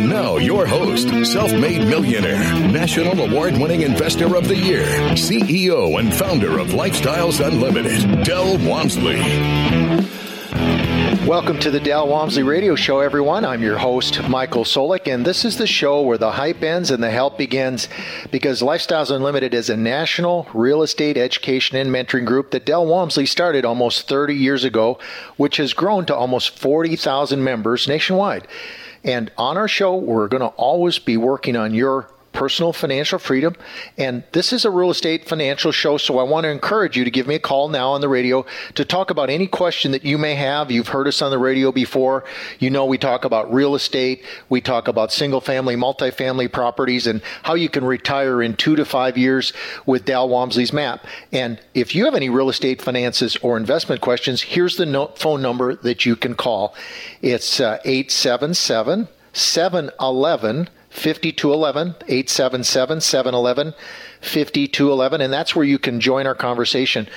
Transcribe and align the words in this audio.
And 0.00 0.08
now, 0.08 0.38
your 0.38 0.64
host, 0.64 1.10
self 1.30 1.52
made 1.52 1.86
millionaire, 1.86 2.42
national 2.70 3.20
award 3.20 3.58
winning 3.58 3.82
investor 3.82 4.34
of 4.34 4.48
the 4.48 4.56
year, 4.56 4.86
CEO 5.10 6.00
and 6.00 6.14
founder 6.14 6.58
of 6.58 6.68
Lifestyles 6.68 7.46
Unlimited, 7.46 8.24
Del 8.24 8.56
Walmsley. 8.66 9.20
Welcome 11.26 11.58
to 11.58 11.70
the 11.70 11.80
Del 11.80 12.08
Walmsley 12.08 12.42
Radio 12.42 12.76
Show, 12.76 13.00
everyone. 13.00 13.44
I'm 13.44 13.62
your 13.62 13.76
host, 13.76 14.26
Michael 14.26 14.64
Soulek, 14.64 15.06
and 15.06 15.26
this 15.26 15.44
is 15.44 15.58
the 15.58 15.66
show 15.66 16.00
where 16.00 16.16
the 16.16 16.32
hype 16.32 16.62
ends 16.62 16.90
and 16.90 17.02
the 17.02 17.10
help 17.10 17.36
begins 17.36 17.86
because 18.30 18.62
Lifestyles 18.62 19.14
Unlimited 19.14 19.52
is 19.52 19.68
a 19.68 19.76
national 19.76 20.48
real 20.54 20.80
estate 20.80 21.18
education 21.18 21.76
and 21.76 21.90
mentoring 21.90 22.24
group 22.24 22.52
that 22.52 22.64
Del 22.64 22.86
Walmsley 22.86 23.26
started 23.26 23.66
almost 23.66 24.08
30 24.08 24.34
years 24.34 24.64
ago, 24.64 24.98
which 25.36 25.58
has 25.58 25.74
grown 25.74 26.06
to 26.06 26.16
almost 26.16 26.58
40,000 26.58 27.44
members 27.44 27.86
nationwide. 27.86 28.48
And 29.04 29.30
on 29.38 29.56
our 29.56 29.68
show, 29.68 29.96
we're 29.96 30.28
going 30.28 30.42
to 30.42 30.48
always 30.48 30.98
be 30.98 31.16
working 31.16 31.56
on 31.56 31.74
your 31.74 32.10
personal 32.32 32.72
financial 32.72 33.18
freedom. 33.18 33.56
And 33.98 34.22
this 34.32 34.52
is 34.52 34.64
a 34.64 34.70
real 34.70 34.90
estate 34.90 35.28
financial 35.28 35.72
show, 35.72 35.96
so 35.96 36.18
I 36.18 36.22
want 36.22 36.44
to 36.44 36.50
encourage 36.50 36.96
you 36.96 37.04
to 37.04 37.10
give 37.10 37.26
me 37.26 37.34
a 37.34 37.40
call 37.40 37.68
now 37.68 37.90
on 37.90 38.00
the 38.00 38.08
radio 38.08 38.46
to 38.74 38.84
talk 38.84 39.10
about 39.10 39.30
any 39.30 39.46
question 39.46 39.92
that 39.92 40.04
you 40.04 40.16
may 40.16 40.34
have. 40.36 40.70
You've 40.70 40.88
heard 40.88 41.08
us 41.08 41.22
on 41.22 41.30
the 41.30 41.38
radio 41.38 41.72
before. 41.72 42.24
You 42.58 42.70
know, 42.70 42.84
we 42.84 42.98
talk 42.98 43.24
about 43.24 43.52
real 43.52 43.74
estate, 43.74 44.24
we 44.48 44.60
talk 44.60 44.88
about 44.88 45.12
single 45.12 45.40
family, 45.40 45.76
multifamily 45.76 46.52
properties, 46.52 47.06
and 47.06 47.20
how 47.42 47.54
you 47.54 47.68
can 47.68 47.84
retire 47.84 48.42
in 48.42 48.54
two 48.56 48.76
to 48.76 48.84
five 48.84 49.18
years 49.18 49.52
with 49.86 50.04
Del 50.04 50.28
Walmsley's 50.28 50.72
map. 50.72 51.06
And 51.32 51.60
if 51.74 51.94
you 51.94 52.04
have 52.04 52.14
any 52.14 52.30
real 52.30 52.48
estate 52.48 52.80
finances 52.80 53.36
or 53.42 53.56
investment 53.56 54.00
questions, 54.00 54.42
here's 54.42 54.76
the 54.76 54.86
no- 54.86 55.08
phone 55.16 55.42
number 55.42 55.74
that 55.76 56.06
you 56.06 56.16
can 56.16 56.34
call. 56.34 56.74
It's 57.22 57.60
uh, 57.60 57.78
877 57.84 59.08
711 59.32 60.68
5211 60.90 61.94
877 62.08 63.00
711 63.00 63.74
5211 64.20 65.20
and 65.20 65.32
that's 65.32 65.54
where 65.54 65.64
you 65.64 65.78
can 65.78 66.00
join 66.00 66.26
our 66.26 66.34
conversation. 66.34 67.08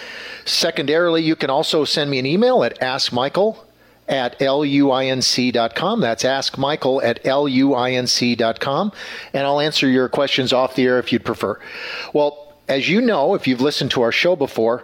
Secondarily 0.45 1.23
you 1.23 1.35
can 1.35 1.49
also 1.49 1.83
send 1.83 2.09
me 2.11 2.19
an 2.19 2.25
email 2.25 2.63
at 2.63 2.79
askmichael 2.79 3.57
at 4.07 4.37
luinc.com 4.39 6.01
that's 6.01 6.23
askmichael 6.23 7.03
at 7.03 7.23
luinc.com 7.23 8.91
and 9.33 9.47
i'll 9.47 9.61
answer 9.61 9.87
your 9.87 10.09
questions 10.09 10.51
off 10.51 10.75
the 10.75 10.83
air 10.83 10.99
if 10.99 11.11
you'd 11.11 11.25
prefer. 11.25 11.59
Well 12.13 12.53
as 12.67 12.87
you 12.87 13.01
know 13.01 13.33
if 13.33 13.47
you've 13.47 13.61
listened 13.61 13.91
to 13.91 14.01
our 14.01 14.11
show 14.11 14.35
before 14.35 14.83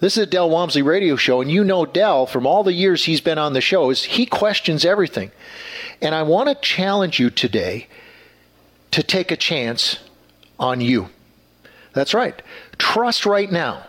this 0.00 0.16
is 0.16 0.22
a 0.22 0.26
Del 0.26 0.48
Walmsley 0.48 0.80
radio 0.80 1.14
show, 1.14 1.42
and 1.42 1.50
you 1.50 1.62
know 1.62 1.84
Del 1.84 2.24
from 2.24 2.46
all 2.46 2.64
the 2.64 2.72
years 2.72 3.04
he's 3.04 3.20
been 3.20 3.36
on 3.36 3.52
the 3.52 3.60
show 3.60 3.90
is 3.90 4.04
He 4.04 4.24
questions 4.24 4.86
everything. 4.86 5.30
And 6.00 6.14
I 6.14 6.22
want 6.22 6.48
to 6.48 6.54
challenge 6.54 7.20
you 7.20 7.28
today 7.28 7.86
to 8.92 9.02
take 9.02 9.30
a 9.30 9.36
chance 9.36 9.98
on 10.58 10.80
you. 10.80 11.08
That's 11.92 12.14
right. 12.14 12.40
Trust 12.78 13.26
right 13.26 13.50
now. 13.50 13.86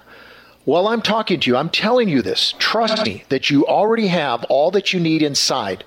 While 0.63 0.87
I'm 0.87 1.01
talking 1.01 1.39
to 1.39 1.49
you, 1.49 1.57
I'm 1.57 1.69
telling 1.69 2.07
you 2.07 2.21
this. 2.21 2.53
Trust 2.59 3.03
me 3.03 3.23
that 3.29 3.49
you 3.49 3.65
already 3.65 4.07
have 4.07 4.43
all 4.45 4.69
that 4.71 4.93
you 4.93 4.99
need 4.99 5.23
inside 5.23 5.83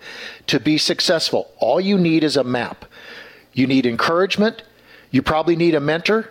to 0.48 0.58
be 0.58 0.78
successful. 0.78 1.50
All 1.58 1.80
you 1.80 1.96
need 1.96 2.24
is 2.24 2.36
a 2.36 2.44
map. 2.44 2.84
You 3.52 3.68
need 3.68 3.86
encouragement. 3.86 4.62
You 5.12 5.22
probably 5.22 5.54
need 5.54 5.76
a 5.76 5.80
mentor. 5.80 6.30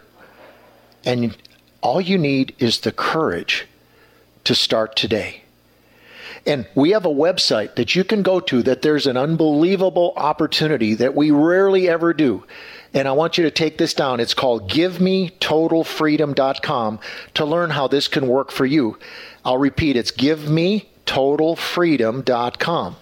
And 1.06 1.38
all 1.82 2.02
you 2.02 2.18
need 2.18 2.54
is 2.60 2.82
the 2.82 2.92
courage 2.92 3.66
to 4.44 4.54
start 4.56 4.98
today. 4.98 5.44
And 6.46 6.68
we 6.76 6.92
have 6.92 7.06
a 7.06 7.10
website 7.10 7.76
that 7.76 7.96
you 7.96 8.04
can 8.04 8.22
go 8.24 8.42
to 8.42 8.64
that 8.64 8.82
there's 8.82 9.08
an 9.08 9.16
unbelievable 9.16 10.14
opportunity 10.18 10.94
that 10.96 11.16
we 11.16 11.32
rarely 11.32 11.88
ever 11.88 12.14
do. 12.14 12.44
And 12.94 13.08
I 13.08 13.14
want 13.14 13.38
you 13.38 13.44
to 13.44 13.52
take 13.52 13.78
this 13.78 13.94
down. 13.94 14.20
It's 14.20 14.34
called 14.34 14.70
givemetotalfreedom.com 14.70 17.00
to 17.34 17.46
learn 17.46 17.70
how 17.72 17.88
this 17.88 18.08
can 18.08 18.28
work 18.28 18.52
for 18.52 18.66
you. 18.66 18.98
I'll 19.44 19.58
repeat, 19.58 19.96
it's 19.96 20.12
givemetotalfreedom.com. 20.12 22.96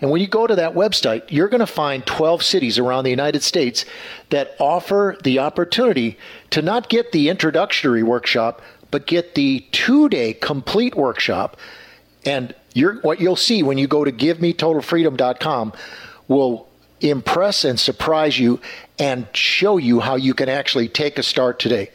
And 0.00 0.12
when 0.12 0.20
you 0.20 0.28
go 0.28 0.46
to 0.46 0.54
that 0.54 0.74
website, 0.74 1.24
you're 1.28 1.48
going 1.48 1.58
to 1.60 1.66
find 1.66 2.06
12 2.06 2.40
cities 2.42 2.78
around 2.78 3.02
the 3.04 3.10
United 3.10 3.42
States 3.42 3.84
that 4.30 4.54
offer 4.60 5.16
the 5.24 5.40
opportunity 5.40 6.16
to 6.50 6.62
not 6.62 6.88
get 6.88 7.10
the 7.12 7.28
introductory 7.28 8.04
workshop, 8.04 8.62
but 8.90 9.06
get 9.06 9.34
the 9.34 9.66
two 9.72 10.08
day 10.08 10.32
complete 10.34 10.94
workshop. 10.94 11.56
And 12.24 12.54
what 13.02 13.20
you'll 13.20 13.36
see 13.36 13.62
when 13.62 13.78
you 13.78 13.86
go 13.88 14.04
to 14.04 14.12
givemetotalfreedom.com 14.12 15.72
will 16.28 16.67
impress 17.00 17.64
and 17.64 17.78
surprise 17.78 18.38
you 18.38 18.60
and 18.98 19.26
show 19.32 19.76
you 19.76 20.00
how 20.00 20.16
you 20.16 20.34
can 20.34 20.48
actually 20.48 20.88
take 20.88 21.18
a 21.18 21.22
start 21.22 21.58
today. 21.58 21.90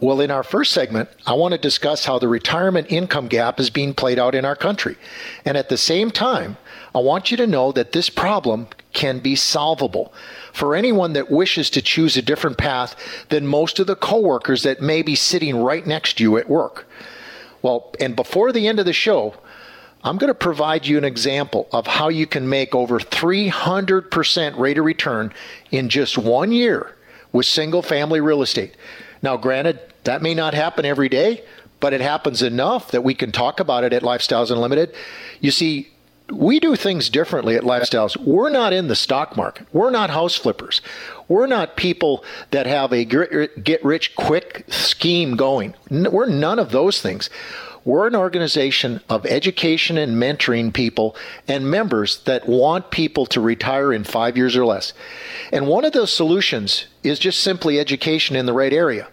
Well, 0.00 0.20
in 0.20 0.32
our 0.32 0.42
first 0.42 0.72
segment, 0.72 1.10
I 1.26 1.34
want 1.34 1.52
to 1.52 1.58
discuss 1.58 2.06
how 2.06 2.18
the 2.18 2.26
retirement 2.26 2.90
income 2.90 3.28
gap 3.28 3.60
is 3.60 3.70
being 3.70 3.94
played 3.94 4.18
out 4.18 4.34
in 4.34 4.44
our 4.44 4.56
country. 4.56 4.96
And 5.44 5.56
at 5.56 5.68
the 5.68 5.76
same 5.76 6.10
time, 6.10 6.56
I 6.92 6.98
want 6.98 7.30
you 7.30 7.36
to 7.36 7.46
know 7.46 7.70
that 7.70 7.92
this 7.92 8.10
problem 8.10 8.66
can 8.92 9.20
be 9.20 9.36
solvable 9.36 10.12
for 10.52 10.74
anyone 10.74 11.12
that 11.12 11.30
wishes 11.30 11.70
to 11.70 11.82
choose 11.82 12.16
a 12.16 12.22
different 12.22 12.58
path 12.58 12.96
than 13.28 13.46
most 13.46 13.78
of 13.78 13.86
the 13.86 13.94
coworkers 13.94 14.64
that 14.64 14.82
may 14.82 15.02
be 15.02 15.14
sitting 15.14 15.56
right 15.56 15.86
next 15.86 16.18
to 16.18 16.24
you 16.24 16.36
at 16.36 16.48
work. 16.48 16.88
Well, 17.62 17.94
and 18.00 18.16
before 18.16 18.50
the 18.50 18.66
end 18.66 18.80
of 18.80 18.86
the 18.86 18.92
show, 18.92 19.36
I'm 20.04 20.18
going 20.18 20.28
to 20.28 20.34
provide 20.34 20.86
you 20.86 20.98
an 20.98 21.04
example 21.04 21.68
of 21.72 21.86
how 21.86 22.08
you 22.08 22.26
can 22.26 22.48
make 22.48 22.74
over 22.74 22.98
300% 22.98 24.58
rate 24.58 24.78
of 24.78 24.84
return 24.84 25.32
in 25.70 25.88
just 25.88 26.18
one 26.18 26.50
year 26.50 26.96
with 27.30 27.46
single 27.46 27.82
family 27.82 28.20
real 28.20 28.42
estate. 28.42 28.76
Now, 29.22 29.36
granted, 29.36 29.78
that 30.04 30.20
may 30.20 30.34
not 30.34 30.54
happen 30.54 30.84
every 30.84 31.08
day, 31.08 31.44
but 31.78 31.92
it 31.92 32.00
happens 32.00 32.42
enough 32.42 32.90
that 32.90 33.04
we 33.04 33.14
can 33.14 33.30
talk 33.30 33.60
about 33.60 33.84
it 33.84 33.92
at 33.92 34.02
Lifestyles 34.02 34.50
Unlimited. 34.50 34.92
You 35.40 35.52
see, 35.52 35.88
we 36.30 36.58
do 36.58 36.74
things 36.74 37.08
differently 37.08 37.54
at 37.54 37.62
Lifestyles. 37.62 38.16
We're 38.16 38.50
not 38.50 38.72
in 38.72 38.88
the 38.88 38.96
stock 38.96 39.36
market. 39.36 39.66
We're 39.72 39.90
not 39.90 40.10
house 40.10 40.34
flippers. 40.34 40.80
We're 41.28 41.46
not 41.46 41.76
people 41.76 42.24
that 42.50 42.66
have 42.66 42.92
a 42.92 43.04
get 43.04 43.84
rich 43.84 44.16
quick 44.16 44.64
scheme 44.68 45.36
going. 45.36 45.74
We're 45.90 46.26
none 46.26 46.58
of 46.58 46.70
those 46.70 47.00
things. 47.00 47.30
We're 47.84 48.06
an 48.06 48.14
organization 48.14 49.00
of 49.08 49.26
education 49.26 49.98
and 49.98 50.16
mentoring 50.16 50.72
people 50.72 51.16
and 51.48 51.68
members 51.68 52.18
that 52.24 52.48
want 52.48 52.92
people 52.92 53.26
to 53.26 53.40
retire 53.40 53.92
in 53.92 54.04
five 54.04 54.36
years 54.36 54.56
or 54.56 54.64
less. 54.64 54.92
And 55.52 55.66
one 55.66 55.84
of 55.84 55.92
those 55.92 56.12
solutions 56.12 56.86
is 57.02 57.18
just 57.18 57.40
simply 57.40 57.80
education 57.80 58.36
in 58.36 58.46
the 58.46 58.52
right 58.52 58.72
area. 58.72 59.08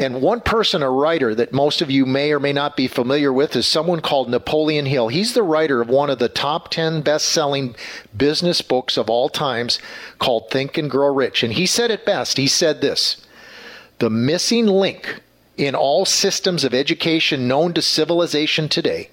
And 0.00 0.22
one 0.22 0.40
person, 0.40 0.84
a 0.84 0.90
writer 0.90 1.34
that 1.34 1.52
most 1.52 1.82
of 1.82 1.90
you 1.90 2.06
may 2.06 2.30
or 2.30 2.38
may 2.38 2.52
not 2.52 2.76
be 2.76 2.86
familiar 2.86 3.32
with, 3.32 3.56
is 3.56 3.66
someone 3.66 4.00
called 4.00 4.28
Napoleon 4.28 4.86
Hill. 4.86 5.08
He's 5.08 5.34
the 5.34 5.42
writer 5.42 5.80
of 5.80 5.88
one 5.88 6.08
of 6.08 6.20
the 6.20 6.28
top 6.28 6.70
10 6.70 7.02
best 7.02 7.28
selling 7.28 7.74
business 8.16 8.62
books 8.62 8.96
of 8.96 9.10
all 9.10 9.28
times 9.28 9.80
called 10.20 10.50
Think 10.50 10.78
and 10.78 10.88
Grow 10.88 11.12
Rich. 11.12 11.42
And 11.42 11.54
he 11.54 11.66
said 11.66 11.90
it 11.90 12.06
best. 12.06 12.36
He 12.36 12.46
said 12.46 12.80
this 12.80 13.26
The 13.98 14.08
missing 14.08 14.66
link 14.66 15.20
in 15.58 15.74
all 15.74 16.06
systems 16.06 16.64
of 16.64 16.72
education 16.72 17.48
known 17.48 17.74
to 17.74 17.82
civilization 17.82 18.68
today 18.68 19.10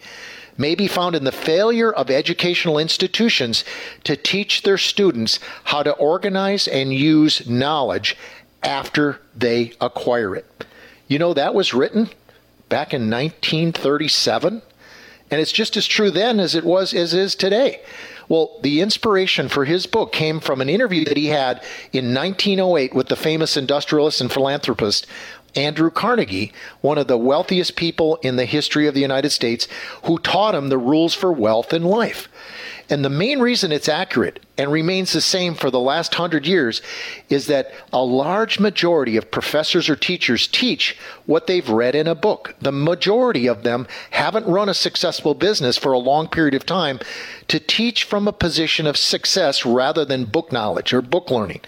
may 0.58 0.76
be 0.76 0.88
found 0.88 1.16
in 1.16 1.24
the 1.26 1.32
failure 1.32 1.92
of 1.92 2.10
educational 2.10 2.78
institutions 2.78 3.66
to 4.04 4.16
teach 4.16 4.62
their 4.62 4.78
students 4.78 5.40
how 5.66 5.84
to 5.84 5.92
organize 5.94 6.68
and 6.68 6.94
use 6.94 7.48
knowledge 7.50 8.16
after 8.64 9.20
they 9.36 9.74
acquire 9.82 10.36
it. 10.36 10.66
You 11.08 11.20
know, 11.20 11.34
that 11.34 11.54
was 11.54 11.74
written 11.74 12.10
back 12.70 12.94
in 12.94 13.10
1937, 13.10 14.62
and 15.30 15.42
it's 15.42 15.52
just 15.52 15.76
as 15.76 15.86
true 15.86 16.10
then 16.10 16.40
as 16.40 16.56
it 16.56 16.64
was 16.64 16.94
as 16.94 17.14
is 17.14 17.36
today. 17.36 17.82
Well, 18.28 18.58
the 18.64 18.82
inspiration 18.82 19.50
for 19.50 19.66
his 19.66 19.86
book 19.86 20.12
came 20.12 20.40
from 20.40 20.62
an 20.62 20.70
interview 20.70 21.06
that 21.06 21.18
he 21.18 21.28
had 21.28 21.64
in 21.94 22.14
1908 22.14 22.96
with 22.96 23.08
the 23.08 23.16
famous 23.16 23.56
industrialist 23.56 24.20
and 24.20 24.32
philanthropist 24.32 25.06
Andrew 25.56 25.90
Carnegie, 25.90 26.52
one 26.82 26.98
of 26.98 27.08
the 27.08 27.18
wealthiest 27.18 27.76
people 27.76 28.18
in 28.18 28.36
the 28.36 28.46
history 28.46 28.88
of 28.88 28.94
the 28.94 29.02
United 29.02 29.30
States, 29.30 29.68
who 30.04 30.18
taught 30.20 30.56
him 30.56 30.70
the 30.70 30.78
rules 30.78 31.14
for 31.14 31.32
wealth 31.32 31.72
and 31.72 31.86
life. 31.86 32.28
And 32.88 33.04
the 33.04 33.10
main 33.10 33.40
reason 33.40 33.72
it's 33.72 33.90
accurate 33.90 34.46
and 34.60 34.72
remains 34.72 35.12
the 35.12 35.22
same 35.22 35.56
for 35.56 35.72
the 35.72 35.80
last 35.80 36.14
hundred 36.16 36.46
years 36.46 36.84
is 37.30 37.48
that 37.48 37.72
a 37.92 38.04
large 38.04 38.60
majority 38.60 39.18
of 39.18 39.32
professors 39.32 39.90
or 39.90 39.96
teachers 39.96 40.46
teach 40.46 40.96
what 41.26 41.48
they've 41.48 41.68
read 41.68 41.96
in 41.96 42.06
a 42.06 42.14
book. 42.14 42.54
The 42.62 42.72
majority 42.72 43.48
of 43.48 43.64
them 43.64 43.88
haven't 44.12 44.46
run 44.46 44.70
a 44.70 44.76
successful 44.76 45.34
business 45.34 45.78
for 45.78 45.94
a 45.94 45.98
long 45.98 46.28
period 46.28 46.54
of 46.54 46.66
time 46.66 47.00
to 47.48 47.60
teach 47.60 48.04
from 48.04 48.28
a 48.28 48.34
position 48.34 48.86
of 48.86 48.98
success 48.98 49.66
rather 49.66 50.06
than 50.06 50.26
book 50.26 50.52
knowledge 50.52 50.94
or 50.94 51.02
book 51.02 51.32
learning. 51.32 51.62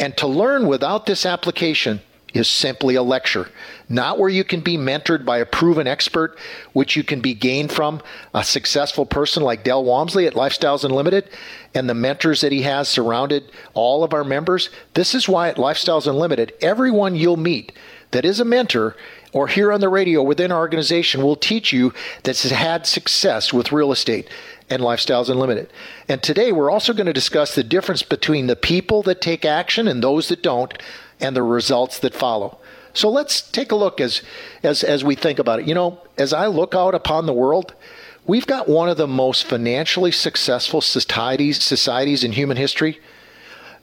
And 0.00 0.16
to 0.16 0.26
learn 0.26 0.66
without 0.66 1.06
this 1.06 1.24
application 1.24 2.00
is 2.32 2.48
simply 2.48 2.94
a 2.94 3.02
lecture, 3.02 3.48
not 3.88 4.18
where 4.18 4.28
you 4.28 4.44
can 4.44 4.60
be 4.60 4.76
mentored 4.76 5.24
by 5.24 5.38
a 5.38 5.46
proven 5.46 5.86
expert, 5.86 6.38
which 6.72 6.96
you 6.96 7.02
can 7.02 7.20
be 7.20 7.34
gained 7.34 7.72
from 7.72 8.00
a 8.34 8.44
successful 8.44 9.04
person 9.04 9.42
like 9.42 9.64
Del 9.64 9.84
Walmsley 9.84 10.26
at 10.26 10.34
Lifestyles 10.34 10.84
Unlimited 10.84 11.28
and 11.74 11.88
the 11.88 11.94
mentors 11.94 12.40
that 12.40 12.52
he 12.52 12.62
has 12.62 12.88
surrounded 12.88 13.50
all 13.74 14.04
of 14.04 14.14
our 14.14 14.24
members. 14.24 14.70
This 14.94 15.14
is 15.14 15.28
why 15.28 15.48
at 15.48 15.56
Lifestyles 15.56 16.06
Unlimited, 16.06 16.52
everyone 16.60 17.16
you'll 17.16 17.36
meet 17.36 17.72
that 18.12 18.24
is 18.24 18.40
a 18.40 18.44
mentor 18.44 18.96
or 19.32 19.46
here 19.46 19.72
on 19.72 19.80
the 19.80 19.88
radio 19.88 20.22
within 20.22 20.50
our 20.50 20.58
organization 20.58 21.22
will 21.22 21.36
teach 21.36 21.72
you 21.72 21.92
that's 22.24 22.48
had 22.50 22.86
success 22.86 23.52
with 23.52 23.72
real 23.72 23.92
estate 23.92 24.28
and 24.68 24.82
Lifestyles 24.82 25.28
Unlimited. 25.28 25.72
And 26.08 26.22
today 26.22 26.52
we're 26.52 26.70
also 26.70 26.92
going 26.92 27.06
to 27.06 27.12
discuss 27.12 27.54
the 27.54 27.64
difference 27.64 28.02
between 28.02 28.46
the 28.46 28.56
people 28.56 29.02
that 29.02 29.20
take 29.20 29.44
action 29.44 29.88
and 29.88 30.02
those 30.02 30.28
that 30.28 30.42
don't 30.42 30.76
and 31.20 31.36
the 31.36 31.42
results 31.42 31.98
that 32.00 32.14
follow. 32.14 32.58
So 32.92 33.08
let's 33.08 33.40
take 33.40 33.72
a 33.72 33.76
look 33.76 34.00
as, 34.00 34.22
as, 34.62 34.82
as 34.82 35.04
we 35.04 35.14
think 35.14 35.38
about 35.38 35.60
it. 35.60 35.68
You 35.68 35.74
know, 35.74 36.00
as 36.18 36.32
I 36.32 36.46
look 36.46 36.74
out 36.74 36.94
upon 36.94 37.26
the 37.26 37.32
world, 37.32 37.74
we've 38.26 38.46
got 38.46 38.68
one 38.68 38.88
of 38.88 38.96
the 38.96 39.06
most 39.06 39.44
financially 39.44 40.10
successful 40.10 40.80
societies, 40.80 41.62
societies 41.62 42.24
in 42.24 42.32
human 42.32 42.56
history. 42.56 43.00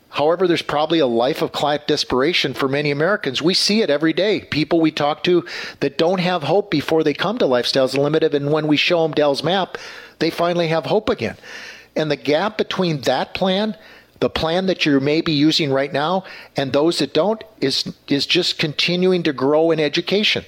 However, 0.10 0.48
there's 0.48 0.62
probably 0.62 1.00
a 1.00 1.08
life 1.08 1.42
of 1.42 1.52
quiet 1.52 1.88
desperation 1.88 2.54
for 2.54 2.68
many 2.68 2.92
Americans. 2.92 3.42
We 3.42 3.54
see 3.54 3.82
it 3.82 3.90
every 3.90 4.14
day. 4.14 4.42
People 4.42 4.80
we 4.80 4.92
talk 4.92 5.24
to 5.26 5.46
that 5.80 5.98
don't 5.98 6.20
have 6.20 6.44
hope 6.44 6.72
before 6.72 7.04
they 7.04 7.14
come 7.14 7.38
to 7.38 7.46
Lifestyles 7.46 7.94
Unlimited, 7.94 8.34
and 8.34 8.52
when 8.52 8.68
we 8.68 8.78
show 8.78 9.04
them 9.04 9.12
Del's 9.12 9.44
map, 9.44 9.78
they 10.20 10.30
finally 10.30 10.70
have 10.70 10.86
hope 10.86 11.10
again. 11.10 11.38
And 11.96 12.10
the 12.10 12.16
gap 12.16 12.58
between 12.58 13.02
that 13.02 13.34
plan 13.34 13.76
the 14.20 14.30
plan 14.30 14.66
that 14.66 14.86
you 14.86 15.00
may 15.00 15.22
be 15.22 15.34
using 15.34 15.72
right 15.72 15.94
now 15.94 16.24
and 16.56 16.74
those 16.74 17.00
that 17.00 17.14
don't 17.14 17.44
is 17.62 17.94
is 18.08 18.26
just 18.26 18.58
continuing 18.58 19.24
to 19.24 19.34
grow 19.34 19.72
in 19.72 19.80
education. 19.80 20.46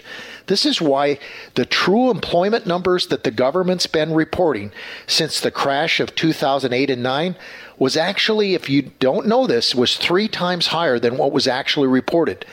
This 0.47 0.65
is 0.65 0.81
why 0.81 1.19
the 1.53 1.65
true 1.65 2.09
employment 2.09 2.65
numbers 2.65 3.07
that 3.07 3.23
the 3.23 3.29
government's 3.29 3.85
been 3.85 4.13
reporting 4.13 4.71
since 5.05 5.39
the 5.39 5.51
crash 5.51 5.99
of 5.99 6.15
2008 6.15 6.89
and 6.89 7.03
9 7.03 7.35
was 7.77 7.95
actually 7.95 8.55
if 8.55 8.67
you 8.67 8.91
don't 8.99 9.27
know 9.27 9.45
this 9.45 9.75
was 9.75 9.97
3 9.97 10.27
times 10.27 10.67
higher 10.67 10.97
than 10.97 11.17
what 11.17 11.31
was 11.31 11.47
actually 11.47 11.87
reported. 11.87 12.45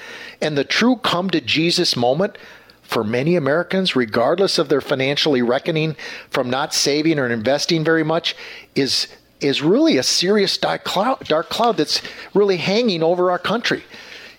And 0.43 0.59
the 0.59 0.65
true 0.65 0.97
come 0.97 1.31
to 1.31 1.41
Jesus 1.41 1.97
moment 1.97 2.37
for 2.83 3.03
many 3.03 3.35
Americans, 3.35 3.97
regardless 3.97 4.59
of 4.59 4.69
their 4.69 4.83
financially 4.83 5.41
reckoning 5.41 5.97
from 6.31 6.51
not 6.51 6.75
saving 6.75 7.19
or 7.19 7.29
investing 7.29 7.83
very 7.83 8.05
much, 8.05 8.37
is 8.75 9.09
is 9.41 9.63
really 9.63 9.99
a 9.99 10.03
serious 10.03 10.57
dark 10.57 10.85
cloud, 10.85 11.21
dark 11.27 11.49
cloud 11.49 11.77
that's 11.77 12.01
really 12.35 12.57
hanging 12.57 13.03
over 13.03 13.31
our 13.31 13.39
country. 13.39 13.85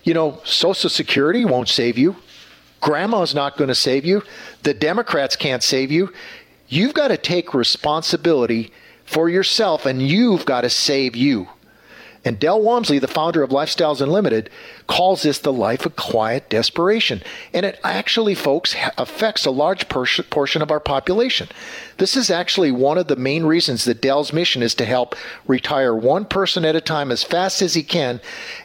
You 0.02 0.14
know, 0.14 0.40
Social 0.44 0.90
Security 0.90 1.44
won't 1.44 1.68
save 1.68 1.98
you. 1.98 2.16
Grandma's 2.80 3.34
not 3.34 3.56
going 3.56 3.68
to 3.68 3.74
save 3.74 4.04
you. 4.04 4.22
The 4.62 4.74
Democrats 4.74 5.36
can't 5.36 5.62
save 5.62 5.90
you. 5.90 6.12
You've 6.68 6.94
got 6.94 7.08
to 7.08 7.16
take 7.16 7.54
responsibility 7.54 8.72
for 9.04 9.28
yourself 9.28 9.86
and 9.86 10.02
you've 10.02 10.44
got 10.44 10.62
to 10.62 10.70
save 10.70 11.16
you. 11.16 11.48
And 12.24 12.38
Del 12.38 12.60
Walmsley, 12.60 12.98
the 12.98 13.08
founder 13.08 13.42
of 13.42 13.50
Lifestyles 13.50 14.00
Unlimited, 14.00 14.50
calls 14.86 15.22
this 15.22 15.38
the 15.38 15.52
life 15.52 15.86
of 15.86 15.96
quiet 15.96 16.50
desperation. 16.50 17.22
And 17.54 17.64
it 17.64 17.78
actually, 17.84 18.34
folks, 18.34 18.74
affects 18.96 19.46
a 19.46 19.50
large 19.50 19.88
portion 19.88 20.60
of 20.62 20.70
our 20.70 20.80
population. 20.80 21.48
This 21.98 22.16
is 22.16 22.30
actually 22.30 22.70
one 22.70 22.98
of 22.98 23.06
the 23.06 23.16
main 23.16 23.44
reasons 23.44 23.84
that 23.84 24.02
Del's 24.02 24.32
mission 24.32 24.62
is 24.62 24.74
to 24.76 24.84
help 24.84 25.14
retire 25.46 25.94
one 25.94 26.24
person 26.24 26.64
at 26.64 26.76
a 26.76 26.80
time 26.80 27.10
as 27.10 27.24
fast 27.24 27.62
as 27.62 27.74
he 27.74 27.82
can 27.82 28.20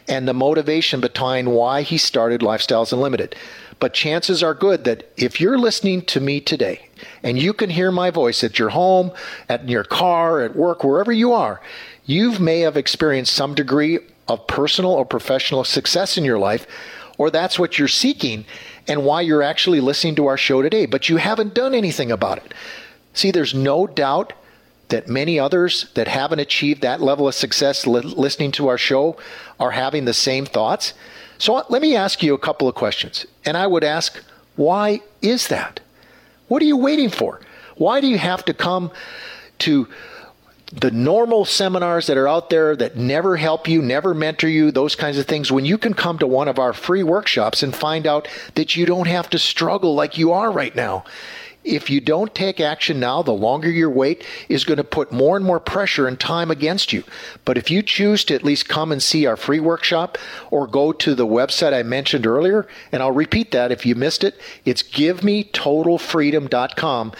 and 0.08 0.26
the 0.26 0.34
motivation 0.34 1.00
behind 1.00 1.52
why 1.52 1.82
he 1.82 1.96
started 1.96 2.40
Lifestyles 2.40 2.92
Unlimited. 2.92 3.36
But 3.80 3.92
chances 3.92 4.42
are 4.42 4.54
good 4.54 4.84
that 4.84 5.10
if 5.16 5.40
you're 5.40 5.58
listening 5.58 6.02
to 6.02 6.20
me 6.20 6.40
today 6.40 6.88
and 7.22 7.38
you 7.38 7.52
can 7.52 7.70
hear 7.70 7.90
my 7.90 8.10
voice 8.10 8.44
at 8.44 8.58
your 8.58 8.70
home, 8.70 9.10
at 9.48 9.68
your 9.68 9.84
car, 9.84 10.42
at 10.42 10.56
work, 10.56 10.84
wherever 10.84 11.12
you 11.12 11.32
are, 11.32 11.60
you 12.06 12.38
may 12.38 12.60
have 12.60 12.76
experienced 12.76 13.32
some 13.34 13.54
degree 13.54 13.98
of 14.28 14.46
personal 14.46 14.92
or 14.92 15.04
professional 15.04 15.64
success 15.64 16.16
in 16.16 16.24
your 16.24 16.38
life, 16.38 16.66
or 17.18 17.30
that's 17.30 17.58
what 17.58 17.78
you're 17.78 17.88
seeking 17.88 18.44
and 18.88 19.04
why 19.04 19.20
you're 19.20 19.42
actually 19.42 19.80
listening 19.80 20.14
to 20.16 20.26
our 20.26 20.36
show 20.36 20.62
today, 20.62 20.86
but 20.86 21.08
you 21.08 21.16
haven't 21.16 21.54
done 21.54 21.74
anything 21.74 22.10
about 22.10 22.38
it. 22.38 22.52
See, 23.12 23.30
there's 23.30 23.54
no 23.54 23.86
doubt 23.86 24.32
that 24.88 25.08
many 25.08 25.38
others 25.38 25.90
that 25.94 26.08
haven't 26.08 26.40
achieved 26.40 26.82
that 26.82 27.00
level 27.00 27.26
of 27.26 27.34
success 27.34 27.86
li- 27.86 28.00
listening 28.02 28.52
to 28.52 28.68
our 28.68 28.78
show 28.78 29.16
are 29.58 29.70
having 29.70 30.04
the 30.04 30.12
same 30.12 30.44
thoughts. 30.44 30.92
So 31.38 31.56
uh, 31.56 31.64
let 31.70 31.80
me 31.80 31.96
ask 31.96 32.22
you 32.22 32.34
a 32.34 32.38
couple 32.38 32.68
of 32.68 32.74
questions. 32.74 33.26
And 33.44 33.56
I 33.56 33.66
would 33.66 33.84
ask, 33.84 34.22
why 34.56 35.00
is 35.22 35.48
that? 35.48 35.80
What 36.48 36.62
are 36.62 36.66
you 36.66 36.76
waiting 36.76 37.08
for? 37.08 37.40
Why 37.76 38.00
do 38.00 38.06
you 38.06 38.18
have 38.18 38.44
to 38.44 38.54
come 38.54 38.92
to 39.60 39.88
the 40.74 40.90
normal 40.90 41.44
seminars 41.44 42.08
that 42.08 42.16
are 42.16 42.26
out 42.26 42.50
there 42.50 42.74
that 42.74 42.96
never 42.96 43.36
help 43.36 43.68
you, 43.68 43.80
never 43.80 44.12
mentor 44.12 44.48
you, 44.48 44.72
those 44.72 44.96
kinds 44.96 45.18
of 45.18 45.26
things, 45.26 45.52
when 45.52 45.64
you 45.64 45.78
can 45.78 45.94
come 45.94 46.18
to 46.18 46.26
one 46.26 46.48
of 46.48 46.58
our 46.58 46.72
free 46.72 47.04
workshops 47.04 47.62
and 47.62 47.74
find 47.74 48.06
out 48.06 48.26
that 48.56 48.74
you 48.74 48.84
don't 48.84 49.06
have 49.06 49.30
to 49.30 49.38
struggle 49.38 49.94
like 49.94 50.18
you 50.18 50.32
are 50.32 50.50
right 50.50 50.74
now. 50.74 51.04
If 51.62 51.88
you 51.88 52.00
don't 52.00 52.34
take 52.34 52.60
action 52.60 53.00
now, 53.00 53.22
the 53.22 53.32
longer 53.32 53.70
your 53.70 53.88
wait 53.88 54.22
is 54.50 54.64
going 54.64 54.76
to 54.76 54.84
put 54.84 55.12
more 55.12 55.36
and 55.36 55.46
more 55.46 55.60
pressure 55.60 56.06
and 56.06 56.20
time 56.20 56.50
against 56.50 56.92
you. 56.92 57.04
But 57.46 57.56
if 57.56 57.70
you 57.70 57.82
choose 57.82 58.22
to 58.24 58.34
at 58.34 58.44
least 58.44 58.68
come 58.68 58.92
and 58.92 59.02
see 59.02 59.24
our 59.24 59.36
free 59.36 59.60
workshop 59.60 60.18
or 60.50 60.66
go 60.66 60.92
to 60.92 61.14
the 61.14 61.26
website 61.26 61.72
I 61.72 61.82
mentioned 61.82 62.26
earlier, 62.26 62.66
and 62.92 63.02
I'll 63.02 63.12
repeat 63.12 63.50
that 63.52 63.72
if 63.72 63.86
you 63.86 63.94
missed 63.94 64.24
it, 64.24 64.38
it's 64.66 64.82
givemetotalfreedom.com 64.82 67.12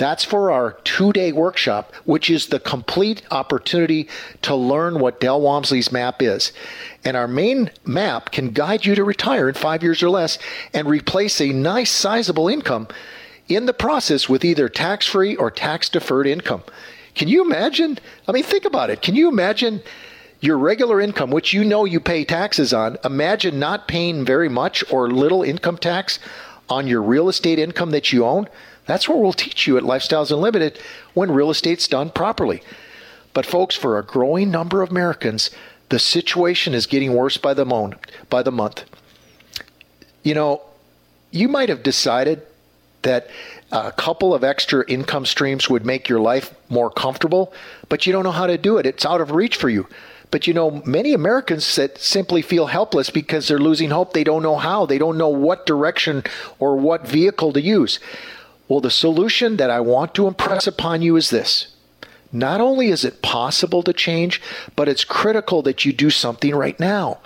that's 0.00 0.24
for 0.24 0.50
our 0.50 0.72
two 0.82 1.12
day 1.12 1.30
workshop, 1.30 1.94
which 2.06 2.30
is 2.30 2.46
the 2.46 2.58
complete 2.58 3.22
opportunity 3.30 4.08
to 4.40 4.54
learn 4.54 4.98
what 4.98 5.20
Del 5.20 5.42
Walmsley's 5.42 5.92
map 5.92 6.22
is. 6.22 6.52
And 7.04 7.18
our 7.18 7.28
main 7.28 7.70
map 7.84 8.32
can 8.32 8.48
guide 8.48 8.86
you 8.86 8.94
to 8.94 9.04
retire 9.04 9.50
in 9.50 9.54
five 9.54 9.82
years 9.82 10.02
or 10.02 10.08
less 10.08 10.38
and 10.72 10.88
replace 10.88 11.38
a 11.38 11.52
nice 11.52 11.90
sizable 11.90 12.48
income 12.48 12.88
in 13.46 13.66
the 13.66 13.74
process 13.74 14.26
with 14.26 14.42
either 14.42 14.70
tax 14.70 15.06
free 15.06 15.36
or 15.36 15.50
tax 15.50 15.90
deferred 15.90 16.26
income. 16.26 16.62
Can 17.14 17.28
you 17.28 17.44
imagine? 17.44 17.98
I 18.26 18.32
mean, 18.32 18.44
think 18.44 18.64
about 18.64 18.88
it. 18.88 19.02
Can 19.02 19.14
you 19.14 19.28
imagine 19.28 19.82
your 20.40 20.56
regular 20.56 21.02
income, 21.02 21.30
which 21.30 21.52
you 21.52 21.62
know 21.62 21.84
you 21.84 22.00
pay 22.00 22.24
taxes 22.24 22.72
on? 22.72 22.96
Imagine 23.04 23.58
not 23.58 23.86
paying 23.86 24.24
very 24.24 24.48
much 24.48 24.82
or 24.90 25.10
little 25.10 25.42
income 25.42 25.76
tax 25.76 26.18
on 26.70 26.86
your 26.86 27.02
real 27.02 27.28
estate 27.28 27.58
income 27.58 27.90
that 27.90 28.14
you 28.14 28.24
own. 28.24 28.48
That's 28.90 29.08
what 29.08 29.20
we'll 29.20 29.32
teach 29.32 29.68
you 29.68 29.76
at 29.76 29.84
Lifestyles 29.84 30.32
Unlimited 30.32 30.80
when 31.14 31.30
real 31.30 31.48
estate's 31.48 31.86
done 31.86 32.10
properly. 32.10 32.60
But 33.32 33.46
folks, 33.46 33.76
for 33.76 33.96
a 33.96 34.04
growing 34.04 34.50
number 34.50 34.82
of 34.82 34.90
Americans, 34.90 35.52
the 35.90 36.00
situation 36.00 36.74
is 36.74 36.86
getting 36.88 37.14
worse 37.14 37.36
by 37.36 37.54
the 37.54 37.64
month. 37.64 37.94
By 38.28 38.42
the 38.42 38.50
month. 38.50 38.84
You 40.24 40.34
know, 40.34 40.62
you 41.30 41.46
might 41.46 41.68
have 41.68 41.84
decided 41.84 42.42
that 43.02 43.30
a 43.70 43.92
couple 43.92 44.34
of 44.34 44.42
extra 44.42 44.84
income 44.88 45.24
streams 45.24 45.70
would 45.70 45.86
make 45.86 46.08
your 46.08 46.18
life 46.18 46.52
more 46.68 46.90
comfortable, 46.90 47.54
but 47.88 48.08
you 48.08 48.12
don't 48.12 48.24
know 48.24 48.32
how 48.32 48.48
to 48.48 48.58
do 48.58 48.76
it. 48.76 48.86
It's 48.86 49.06
out 49.06 49.20
of 49.20 49.30
reach 49.30 49.54
for 49.54 49.68
you. 49.68 49.86
But 50.32 50.48
you 50.48 50.52
know, 50.52 50.82
many 50.84 51.12
Americans 51.12 51.76
that 51.76 51.98
simply 51.98 52.42
feel 52.42 52.66
helpless 52.66 53.08
because 53.08 53.46
they're 53.46 53.60
losing 53.60 53.90
hope. 53.90 54.14
They 54.14 54.24
don't 54.24 54.42
know 54.42 54.56
how. 54.56 54.84
They 54.84 54.98
don't 54.98 55.16
know 55.16 55.28
what 55.28 55.64
direction 55.64 56.24
or 56.58 56.74
what 56.74 57.06
vehicle 57.06 57.52
to 57.52 57.60
use. 57.60 58.00
Well, 58.70 58.80
the 58.80 58.88
solution 58.88 59.56
that 59.56 59.68
I 59.68 59.80
want 59.80 60.14
to 60.14 60.28
impress 60.28 60.68
upon 60.68 61.02
you 61.02 61.16
is 61.16 61.30
this. 61.30 61.74
Not 62.30 62.60
only 62.60 62.86
is 62.86 63.04
it 63.04 63.20
possible 63.20 63.82
to 63.82 63.92
change, 63.92 64.40
but 64.76 64.88
it's 64.88 65.02
critical 65.02 65.60
that 65.62 65.84
you 65.84 65.92
do 65.92 66.08
something 66.08 66.54
right 66.54 66.78
now. 66.78 67.18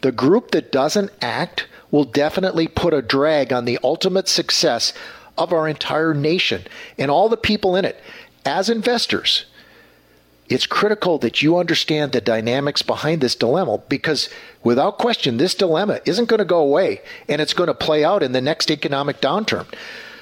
The 0.00 0.10
group 0.10 0.50
that 0.50 0.72
doesn't 0.72 1.12
act 1.22 1.68
will 1.92 2.02
definitely 2.02 2.66
put 2.66 2.92
a 2.92 3.02
drag 3.02 3.52
on 3.52 3.66
the 3.66 3.78
ultimate 3.84 4.26
success 4.26 4.92
of 5.38 5.52
our 5.52 5.68
entire 5.68 6.12
nation 6.12 6.64
and 6.98 7.08
all 7.08 7.28
the 7.28 7.36
people 7.36 7.76
in 7.76 7.84
it. 7.84 8.02
As 8.44 8.68
investors, 8.68 9.44
it's 10.48 10.66
critical 10.66 11.18
that 11.18 11.40
you 11.40 11.56
understand 11.56 12.10
the 12.10 12.20
dynamics 12.20 12.82
behind 12.82 13.20
this 13.20 13.36
dilemma 13.36 13.78
because 13.88 14.28
without 14.64 14.98
question, 14.98 15.36
this 15.36 15.54
dilemma 15.54 16.00
isn't 16.04 16.28
going 16.28 16.38
to 16.38 16.44
go 16.44 16.58
away 16.58 17.00
and 17.28 17.40
it's 17.40 17.54
going 17.54 17.68
to 17.68 17.74
play 17.74 18.02
out 18.02 18.24
in 18.24 18.32
the 18.32 18.40
next 18.40 18.72
economic 18.72 19.20
downturn. 19.20 19.72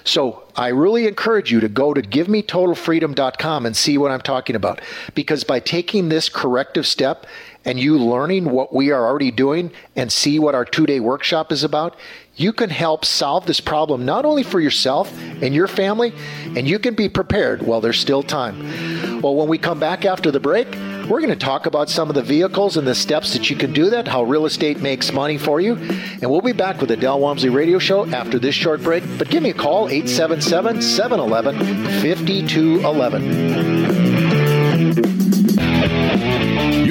So 0.09 0.45
I 0.57 0.69
really 0.69 1.07
encourage 1.07 1.53
you 1.53 1.61
to 1.61 1.69
go 1.69 1.93
to 1.93 2.01
givemetotalfreedom.com 2.01 3.67
and 3.67 3.77
see 3.77 3.99
what 3.99 4.11
I'm 4.11 4.23
talking 4.23 4.57
about. 4.57 4.81
Because 5.15 5.45
by 5.45 5.61
taking 5.61 6.09
this 6.09 6.31
corrective 6.31 6.87
step 6.87 7.27
and 7.67 7.79
you 7.79 7.99
learning 7.99 8.47
what 8.47 8.75
we 8.75 8.91
are 8.91 9.05
already 9.05 9.31
doing 9.31 9.71
and 9.97 10.11
see 10.11 10.39
what 10.39 10.55
our 10.55 10.65
two 10.65 10.87
day 10.87 10.99
workshop 10.99 11.53
is 11.53 11.63
about, 11.63 11.95
you 12.39 12.53
can 12.53 12.71
help 12.71 13.05
solve 13.05 13.45
this 13.45 13.61
problem 13.61 14.07
not 14.07 14.25
only 14.25 14.45
for 14.45 14.61
yourself 14.61 15.13
and 15.43 15.55
your 15.55 15.67
family, 15.67 16.15
and 16.57 16.69
you 16.69 16.79
can 16.79 16.95
be 16.95 17.09
prepared 17.09 17.63
while 17.63 17.81
there's 17.81 17.99
still 17.99 18.23
time. 18.23 19.21
Well, 19.21 19.35
when 19.35 19.49
we 19.49 19.59
come 19.59 19.81
back 19.81 20.05
after 20.05 20.31
the 20.31 20.41
break, 20.41 20.69
we're 21.09 21.21
going 21.21 21.31
to 21.31 21.37
talk 21.37 21.67
about 21.67 21.91
some 21.91 22.09
of 22.09 22.15
the 22.15 22.23
vehicles 22.23 22.77
and 22.77 22.87
the 22.87 22.95
steps 22.95 23.33
that 23.33 23.51
you 23.51 23.57
can 23.57 23.73
do 23.73 23.91
that, 23.91 24.07
how 24.07 24.23
real 24.23 24.47
estate 24.47 24.81
makes 24.81 25.13
money 25.13 25.37
for 25.37 25.61
you. 25.61 25.75
And 25.75 26.31
we'll 26.31 26.41
be 26.41 26.53
back 26.53 26.81
with 26.81 26.91
the 26.91 26.97
Del 26.97 27.19
Walmsley 27.19 27.49
Radio 27.49 27.79
Show 27.79 28.07
after 28.07 28.39
this 28.39 28.55
short 28.55 28.83
break. 28.83 29.03
But 29.19 29.31
give 29.31 29.43
me 29.43 29.51
a 29.51 29.55
call, 29.55 29.89
877 29.89 30.83
711 30.83 31.59
5211. 32.03 34.08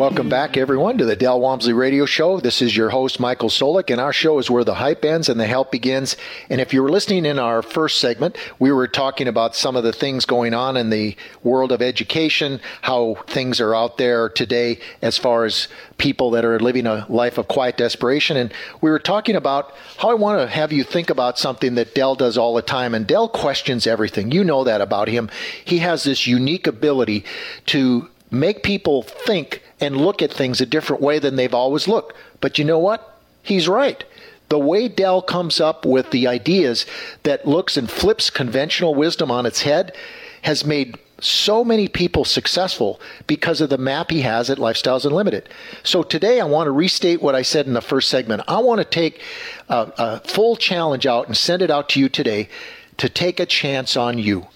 Welcome 0.00 0.30
back, 0.30 0.56
everyone, 0.56 0.96
to 0.96 1.04
the 1.04 1.14
Del 1.14 1.38
Walmsley 1.38 1.74
Radio 1.74 2.06
Show. 2.06 2.40
This 2.40 2.62
is 2.62 2.74
your 2.74 2.88
host, 2.88 3.20
Michael 3.20 3.50
Soulek, 3.50 3.90
and 3.90 4.00
our 4.00 4.14
show 4.14 4.38
is 4.38 4.50
where 4.50 4.64
the 4.64 4.76
hype 4.76 5.04
ends 5.04 5.28
and 5.28 5.38
the 5.38 5.46
help 5.46 5.70
begins. 5.70 6.16
And 6.48 6.58
if 6.58 6.72
you 6.72 6.82
were 6.82 6.90
listening 6.90 7.26
in 7.26 7.38
our 7.38 7.60
first 7.60 8.00
segment, 8.00 8.38
we 8.58 8.72
were 8.72 8.88
talking 8.88 9.28
about 9.28 9.54
some 9.54 9.76
of 9.76 9.84
the 9.84 9.92
things 9.92 10.24
going 10.24 10.54
on 10.54 10.78
in 10.78 10.88
the 10.88 11.16
world 11.42 11.70
of 11.70 11.82
education, 11.82 12.62
how 12.80 13.16
things 13.26 13.60
are 13.60 13.74
out 13.74 13.98
there 13.98 14.30
today 14.30 14.78
as 15.02 15.18
far 15.18 15.44
as 15.44 15.68
people 15.98 16.30
that 16.30 16.46
are 16.46 16.58
living 16.58 16.86
a 16.86 17.04
life 17.10 17.36
of 17.36 17.48
quiet 17.48 17.76
desperation. 17.76 18.38
And 18.38 18.54
we 18.80 18.88
were 18.88 18.98
talking 18.98 19.36
about 19.36 19.74
how 19.98 20.08
I 20.08 20.14
want 20.14 20.40
to 20.40 20.46
have 20.46 20.72
you 20.72 20.82
think 20.82 21.10
about 21.10 21.38
something 21.38 21.74
that 21.74 21.94
Del 21.94 22.14
does 22.14 22.38
all 22.38 22.54
the 22.54 22.62
time. 22.62 22.94
And 22.94 23.06
Del 23.06 23.28
questions 23.28 23.86
everything. 23.86 24.32
You 24.32 24.44
know 24.44 24.64
that 24.64 24.80
about 24.80 25.08
him. 25.08 25.28
He 25.62 25.80
has 25.80 26.04
this 26.04 26.26
unique 26.26 26.66
ability 26.66 27.26
to 27.66 28.08
make 28.30 28.62
people 28.62 29.02
think 29.02 29.60
and 29.80 29.96
look 29.96 30.22
at 30.22 30.32
things 30.32 30.60
a 30.60 30.66
different 30.66 31.02
way 31.02 31.18
than 31.18 31.36
they've 31.36 31.54
always 31.54 31.88
looked. 31.88 32.16
But 32.40 32.58
you 32.58 32.64
know 32.64 32.78
what? 32.78 33.20
He's 33.42 33.68
right. 33.68 34.04
The 34.48 34.58
way 34.58 34.88
Del 34.88 35.22
comes 35.22 35.60
up 35.60 35.86
with 35.86 36.10
the 36.10 36.26
ideas 36.26 36.84
that 37.22 37.46
looks 37.46 37.76
and 37.76 37.90
flips 37.90 38.30
conventional 38.30 38.94
wisdom 38.94 39.30
on 39.30 39.46
its 39.46 39.62
head 39.62 39.94
has 40.42 40.64
made 40.64 40.98
so 41.20 41.64
many 41.64 41.86
people 41.86 42.24
successful 42.24 43.00
because 43.26 43.60
of 43.60 43.68
the 43.68 43.78
map 43.78 44.10
he 44.10 44.22
has 44.22 44.50
at 44.50 44.58
Lifestyles 44.58 45.04
Unlimited. 45.04 45.48
So 45.82 46.02
today 46.02 46.40
I 46.40 46.44
want 46.46 46.66
to 46.66 46.72
restate 46.72 47.22
what 47.22 47.34
I 47.34 47.42
said 47.42 47.66
in 47.66 47.74
the 47.74 47.80
first 47.82 48.08
segment. 48.08 48.42
I 48.48 48.58
want 48.58 48.78
to 48.80 48.84
take 48.84 49.20
a, 49.68 49.92
a 49.98 50.20
full 50.20 50.56
challenge 50.56 51.06
out 51.06 51.26
and 51.26 51.36
send 51.36 51.62
it 51.62 51.70
out 51.70 51.88
to 51.90 52.00
you 52.00 52.08
today 52.08 52.48
to 52.96 53.08
take 53.08 53.38
a 53.38 53.46
chance 53.46 53.96
on 53.96 54.18
you. 54.18 54.46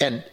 And 0.00 0.24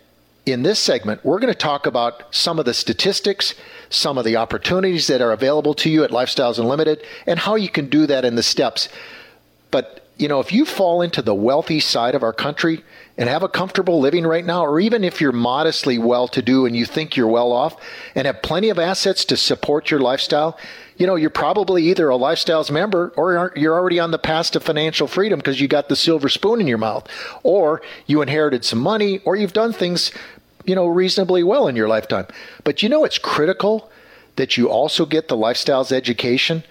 in 0.46 0.64
this 0.64 0.80
segment, 0.80 1.24
we're 1.26 1.40
going 1.40 1.54
to 1.54 1.60
talk 1.60 1.86
about 1.86 2.34
some 2.34 2.58
of 2.60 2.66
the 2.66 2.74
statistics, 2.74 3.54
some 3.90 4.18
of 4.18 4.26
the 4.26 4.36
opportunities 4.36 5.08
that 5.08 5.22
are 5.22 5.32
available 5.32 5.74
to 5.76 5.90
you 5.90 6.04
at 6.04 6.12
Lifestyles 6.12 6.60
Unlimited, 6.60 7.04
and 7.26 7.40
how 7.40 7.56
you 7.56 7.70
can 7.70 7.90
do 7.90 8.06
that 8.08 8.26
in 8.26 8.36
the 8.36 8.44
steps. 8.44 8.90
But, 9.72 10.08
you 10.18 10.28
know, 10.28 10.40
if 10.40 10.52
you 10.52 10.66
fall 10.66 11.02
into 11.02 11.22
the 11.22 11.36
wealthy 11.36 11.80
side 11.80 12.16
of 12.16 12.24
our 12.24 12.34
country 12.34 12.84
and 13.18 13.30
have 13.30 13.44
a 13.44 13.50
comfortable 13.50 14.00
living 14.00 14.26
right 14.26 14.46
now, 14.46 14.66
or 14.66 14.80
even 14.80 15.04
if 15.04 15.20
you're 15.20 15.32
modestly 15.32 15.98
well 15.98 16.28
to 16.30 16.42
do 16.42 16.66
and 16.66 16.76
you 16.76 16.86
think 16.86 17.16
you're 17.16 17.28
well 17.28 17.52
off 17.52 17.76
and 18.16 18.28
have 18.28 18.42
plenty 18.42 18.70
of 18.70 18.80
assets 18.80 19.26
to 19.26 19.38
support 19.38 19.92
your 19.92 20.00
lifestyle, 20.00 20.58
you 20.98 21.06
know, 21.06 21.16
you're 21.16 21.30
probably 21.30 21.84
either 21.84 22.10
a 22.10 22.18
lifestyles 22.18 22.72
member 22.72 23.14
or 23.16 23.52
you're 23.56 23.76
already 23.76 24.00
on 24.00 24.12
the 24.12 24.18
path 24.18 24.52
to 24.52 24.60
financial 24.60 25.08
freedom 25.08 25.40
because 25.40 25.62
you 25.62 25.68
got 25.68 25.90
the 25.90 25.96
silver 25.96 26.30
spoon 26.30 26.62
in 26.62 26.68
your 26.68 26.78
mouth, 26.78 27.08
or 27.44 27.82
you 28.06 28.22
inherited 28.22 28.66
some 28.66 28.80
money, 28.80 29.20
or 29.26 29.36
you've 29.36 29.54
done 29.54 29.74
things 29.74 30.12
you 30.68 30.76
know, 30.76 30.86
reasonably 30.86 31.44
well 31.44 31.68
in 31.68 31.76
your 31.76 31.88
lifetime. 31.88 32.28
But 32.64 32.84
you 32.84 32.90
know, 32.90 33.04
it's 33.04 33.18
critical 33.18 33.90
that 34.36 34.58
you 34.58 34.70
also 34.70 35.06
get 35.06 35.30
the 35.30 35.38
lifestyles 35.38 35.92
education 35.92 36.64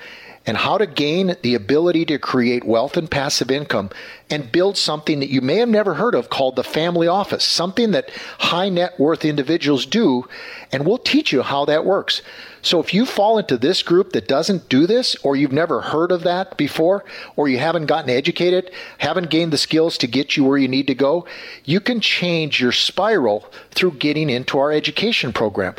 and 0.46 0.56
how 0.56 0.78
to 0.78 0.86
gain 0.86 1.36
the 1.42 1.54
ability 1.56 2.04
to 2.04 2.18
create 2.18 2.64
wealth 2.64 2.96
and 2.96 3.10
passive 3.10 3.50
income 3.50 3.90
and 4.30 4.52
build 4.52 4.78
something 4.78 5.18
that 5.18 5.28
you 5.28 5.40
may 5.40 5.56
have 5.56 5.68
never 5.68 5.94
heard 5.94 6.14
of 6.14 6.30
called 6.30 6.54
the 6.54 6.62
family 6.62 7.08
office, 7.08 7.44
something 7.44 7.90
that 7.90 8.10
high 8.38 8.68
net 8.68 8.98
worth 9.00 9.24
individuals 9.24 9.84
do. 9.84 10.28
And 10.70 10.86
we'll 10.86 10.98
teach 10.98 11.32
you 11.32 11.42
how 11.42 11.64
that 11.64 11.84
works. 11.84 12.22
So 12.66 12.80
if 12.80 12.92
you 12.92 13.06
fall 13.06 13.38
into 13.38 13.56
this 13.56 13.84
group 13.84 14.10
that 14.10 14.26
doesn't 14.26 14.68
do 14.68 14.88
this, 14.88 15.14
or 15.22 15.36
you've 15.36 15.52
never 15.52 15.82
heard 15.82 16.10
of 16.10 16.24
that 16.24 16.56
before, 16.56 17.04
or 17.36 17.46
you 17.46 17.58
haven't 17.58 17.86
gotten 17.86 18.10
educated, 18.10 18.72
haven't 18.98 19.30
gained 19.30 19.52
the 19.52 19.56
skills 19.56 19.96
to 19.98 20.08
get 20.08 20.36
you 20.36 20.42
where 20.42 20.58
you 20.58 20.66
need 20.66 20.88
to 20.88 20.94
go, 20.96 21.24
you 21.64 21.78
can 21.78 22.00
change 22.00 22.60
your 22.60 22.72
spiral 22.72 23.48
through 23.70 23.92
getting 23.92 24.28
into 24.28 24.58
our 24.58 24.72
education 24.72 25.32
program. 25.32 25.76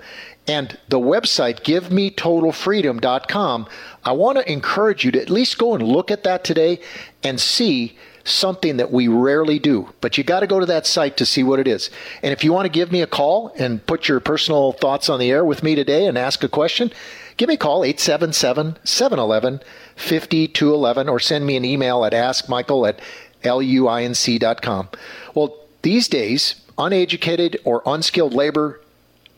And 0.48 0.80
the 0.88 0.98
website, 0.98 1.64
givemetotalfreedom.com, 1.64 3.68
I 4.06 4.12
want 4.14 4.38
to 4.38 4.50
encourage 4.50 5.04
you 5.04 5.12
to 5.12 5.22
at 5.22 5.30
least 5.30 5.58
go 5.58 5.76
and 5.76 5.84
look 5.84 6.10
at 6.10 6.24
that 6.24 6.46
today 6.46 6.80
and 7.22 7.38
see 7.38 7.98
something 8.28 8.78
that 8.78 8.92
we 8.92 9.08
rarely 9.08 9.60
do. 9.60 9.90
But 10.02 10.18
you 10.18 10.24
got 10.24 10.42
to 10.42 10.48
go 10.48 10.60
to 10.60 10.66
that 10.68 10.86
site 10.86 11.18
to 11.18 11.26
see 11.26 11.44
what 11.44 11.60
it 11.60 11.68
is. 11.68 11.90
And 12.22 12.34
if 12.34 12.44
you 12.44 12.54
want 12.54 12.66
to 12.66 12.70
give 12.70 12.92
me 12.92 13.02
a 13.02 13.08
call 13.08 13.54
and 13.58 13.86
put 13.86 14.08
your 14.08 14.20
personal 14.20 14.74
thoughts 14.74 15.10
on 15.10 15.20
the 15.20 15.32
air 15.32 15.46
with 15.46 15.64
me 15.64 15.76
today 15.76 16.06
and 16.06 16.18
ask 16.18 16.44
a 16.44 16.50
question, 16.50 16.92
give 17.38 17.48
me 17.48 17.56
a 17.56 17.58
call 17.58 17.84
877 17.84 18.78
711 18.84 19.62
5211 19.96 21.10
or 21.10 21.20
send 21.20 21.46
me 21.46 21.56
an 21.56 21.66
email 21.66 22.04
at 22.06 22.14
askmichael 22.14 22.88
at 22.88 23.00
luinc.com. 23.44 24.90
Well, 25.34 25.58
these 25.82 26.08
days, 26.08 26.56
uneducated 26.78 27.60
or 27.64 27.82
unskilled 27.86 28.34
labor, 28.34 28.82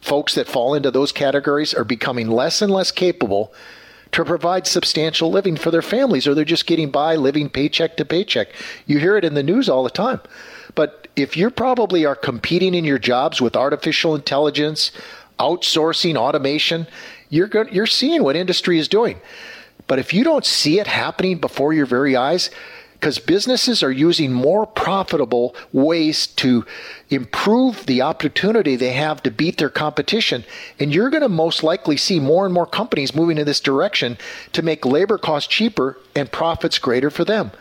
folks 0.01 0.35
that 0.35 0.47
fall 0.47 0.73
into 0.73 0.91
those 0.91 1.11
categories 1.11 1.73
are 1.73 1.83
becoming 1.83 2.29
less 2.29 2.61
and 2.61 2.71
less 2.71 2.91
capable 2.91 3.53
to 4.11 4.25
provide 4.25 4.65
substantial 4.65 5.29
living 5.29 5.55
for 5.55 5.71
their 5.71 5.81
families, 5.81 6.27
or 6.27 6.33
they're 6.33 6.45
just 6.45 6.65
getting 6.65 6.89
by 6.89 7.15
living 7.15 7.49
paycheck 7.49 7.97
to 7.97 8.05
paycheck. 8.05 8.49
You 8.85 8.99
hear 8.99 9.17
it 9.17 9.25
in 9.25 9.35
the 9.35 9.43
news 9.43 9.69
all 9.69 9.83
the 9.83 9.89
time. 9.89 10.19
But 10.75 11.07
if 11.15 11.37
you 11.37 11.49
probably 11.49 12.05
are 12.05 12.15
competing 12.15 12.73
in 12.73 12.85
your 12.85 12.99
jobs 12.99 13.41
with 13.41 13.55
artificial 13.55 14.15
intelligence, 14.15 14.91
outsourcing, 15.39 16.15
automation, 16.15 16.87
you're 17.29 17.47
go- 17.47 17.67
you're 17.71 17.85
seeing 17.85 18.23
what 18.23 18.35
industry 18.35 18.79
is 18.79 18.87
doing. 18.87 19.19
But 19.87 19.99
if 19.99 20.13
you 20.13 20.23
don't 20.23 20.45
see 20.45 20.79
it 20.79 20.87
happening 20.87 21.37
before 21.37 21.73
your 21.73 21.85
very 21.85 22.15
eyes, 22.15 22.49
because 22.99 23.17
businesses 23.17 23.81
are 23.81 23.91
using 23.91 24.33
more 24.33 24.65
profitable 24.65 25.55
ways 25.71 26.27
to 26.27 26.65
improve 27.09 27.85
the 27.85 28.01
opportunity 28.01 28.75
they 28.75 28.91
have 28.91 29.23
to 29.23 29.31
beat 29.31 29.57
their 29.57 29.69
competition. 29.69 30.43
And 30.79 30.93
you're 30.93 31.09
going 31.09 31.23
to 31.23 31.29
most 31.29 31.63
likely 31.63 31.95
see 31.95 32.19
more 32.19 32.43
and 32.43 32.53
more 32.53 32.65
companies 32.65 33.15
moving 33.15 33.37
in 33.37 33.45
this 33.45 33.61
direction 33.61 34.17
to 34.51 34.61
make 34.61 34.85
labor 34.85 35.17
costs 35.17 35.47
cheaper 35.47 35.97
and 36.13 36.29
profits 36.29 36.77
greater 36.77 37.09
for 37.09 37.23
them. 37.23 37.51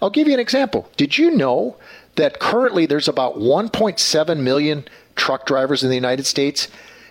I'll 0.00 0.10
give 0.10 0.28
you 0.28 0.34
an 0.34 0.40
example. 0.40 0.88
Did 0.96 1.18
you 1.18 1.32
know 1.32 1.76
that 2.14 2.38
currently 2.38 2.86
there's 2.86 3.08
about 3.08 3.36
1.7 3.36 4.38
million 4.38 4.84
truck 5.16 5.44
drivers 5.44 5.82
in 5.82 5.88
the 5.88 5.96
United 5.96 6.24
States? 6.24 6.68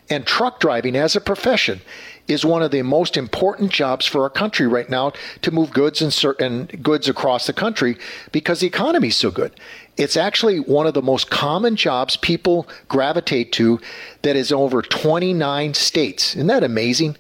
And 0.09 0.25
truck 0.25 0.59
driving 0.59 0.95
as 0.95 1.15
a 1.15 1.21
profession 1.21 1.81
is 2.27 2.45
one 2.45 2.63
of 2.63 2.71
the 2.71 2.81
most 2.81 3.17
important 3.17 3.71
jobs 3.71 4.05
for 4.05 4.23
our 4.23 4.29
country 4.29 4.65
right 4.65 4.89
now 4.89 5.11
to 5.41 5.51
move 5.51 5.71
goods 5.71 6.01
and, 6.01 6.13
certain 6.13 6.65
goods 6.81 7.09
across 7.09 7.47
the 7.47 7.53
country 7.53 7.97
because 8.31 8.61
the 8.61 8.67
economy 8.67 9.09
is 9.09 9.17
so 9.17 9.29
good. 9.29 9.51
It's 9.97 10.15
actually 10.15 10.59
one 10.59 10.87
of 10.87 10.93
the 10.93 11.01
most 11.01 11.29
common 11.29 11.75
jobs 11.75 12.15
people 12.17 12.67
gravitate 12.87 13.51
to 13.53 13.79
that 14.21 14.35
is 14.35 14.51
over 14.51 14.81
29 14.81 15.73
states. 15.73 16.35
Isn't 16.35 16.47
that 16.47 16.63
amazing? 16.63 17.17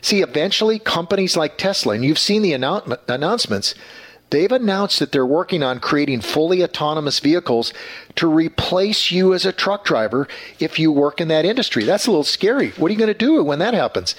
See, 0.00 0.22
eventually, 0.22 0.78
companies 0.78 1.36
like 1.36 1.58
Tesla, 1.58 1.94
and 1.94 2.04
you've 2.04 2.18
seen 2.18 2.42
the 2.42 2.52
announcements, 2.52 3.74
they've 4.30 4.52
announced 4.52 4.98
that 4.98 5.12
they're 5.12 5.26
working 5.26 5.62
on 5.62 5.80
creating 5.80 6.20
fully 6.20 6.62
autonomous 6.62 7.20
vehicles 7.20 7.72
to 8.16 8.26
replace 8.26 9.10
you 9.10 9.34
as 9.34 9.46
a 9.46 9.52
truck 9.52 9.84
driver 9.84 10.28
if 10.58 10.78
you 10.78 10.92
work 10.92 11.20
in 11.20 11.28
that 11.28 11.44
industry. 11.44 11.84
That's 11.84 12.06
a 12.06 12.10
little 12.10 12.24
scary. 12.24 12.70
What 12.70 12.88
are 12.88 12.92
you 12.92 12.98
going 12.98 13.08
to 13.08 13.14
do 13.14 13.42
when 13.42 13.58
that 13.60 13.74
happens? 13.74 14.14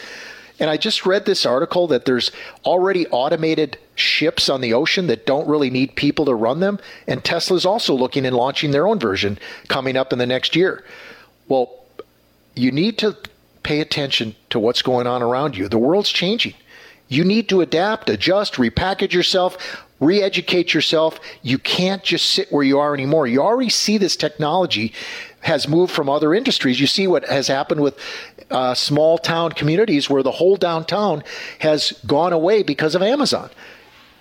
And 0.60 0.70
I 0.70 0.76
just 0.76 1.06
read 1.06 1.26
this 1.26 1.46
article 1.46 1.88
that 1.88 2.06
there's 2.06 2.32
already 2.66 3.08
automated 3.08 3.78
ships 3.96 4.50
on 4.50 4.60
the 4.60 4.74
ocean 4.74 5.08
that 5.08 5.26
don't 5.26 5.48
really 5.48 5.70
need 5.70 5.96
people 5.96 6.26
to 6.26 6.36
run 6.36 6.60
them. 6.60 6.80
And 7.08 7.24
Tesla's 7.24 7.66
also 7.66 7.94
looking 7.94 8.26
and 8.26 8.36
launching 8.36 8.72
their 8.72 8.88
own 8.88 9.00
version 9.00 9.40
coming 9.70 9.96
up 9.96 10.12
in 10.12 10.20
the 10.20 10.26
next 10.26 10.56
year. 10.56 10.84
Well, 11.48 11.80
you 12.56 12.72
need 12.72 12.98
to 12.98 13.16
pay 13.64 13.80
attention 13.80 14.36
to 14.50 14.60
what's 14.60 14.82
going 14.82 15.08
on 15.08 15.22
around 15.22 15.56
you. 15.56 15.70
The 15.70 15.78
world's 15.78 16.10
changing. 16.10 16.56
You 17.08 17.24
need 17.24 17.48
to 17.50 17.62
adapt, 17.62 18.10
adjust, 18.10 18.56
repackage 18.56 19.14
yourself, 19.14 19.86
re 20.00 20.22
educate 20.22 20.74
yourself. 20.74 21.20
You 21.42 21.58
can't 21.58 22.04
just 22.04 22.28
sit 22.28 22.52
where 22.52 22.64
you 22.64 22.80
are 22.80 22.94
anymore. 22.94 23.28
You 23.28 23.42
already 23.42 23.70
see 23.70 23.98
this 23.98 24.16
technology 24.16 24.94
has 25.42 25.68
moved 25.68 25.94
from 25.94 26.10
other 26.10 26.34
industries. 26.34 26.80
You 26.80 26.88
see 26.88 27.08
what 27.08 27.26
has 27.26 27.48
happened 27.48 27.82
with 27.82 27.98
uh, 28.52 28.74
small 28.74 29.18
town 29.18 29.52
communities 29.52 30.10
where 30.10 30.24
the 30.24 30.32
whole 30.32 30.56
downtown 30.56 31.24
has 31.60 31.92
gone 32.06 32.34
away 32.34 32.64
because 32.64 32.96
of 32.96 33.02
Amazon. 33.02 33.50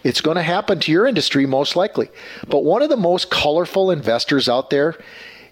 It's 0.04 0.20
going 0.20 0.36
to 0.36 0.42
happen 0.42 0.78
to 0.80 0.92
your 0.92 1.06
industry 1.06 1.44
most 1.46 1.74
likely. 1.74 2.08
But 2.46 2.64
one 2.64 2.82
of 2.82 2.88
the 2.88 2.96
most 2.96 3.30
colorful 3.30 3.90
investors 3.90 4.48
out 4.48 4.70
there 4.70 4.96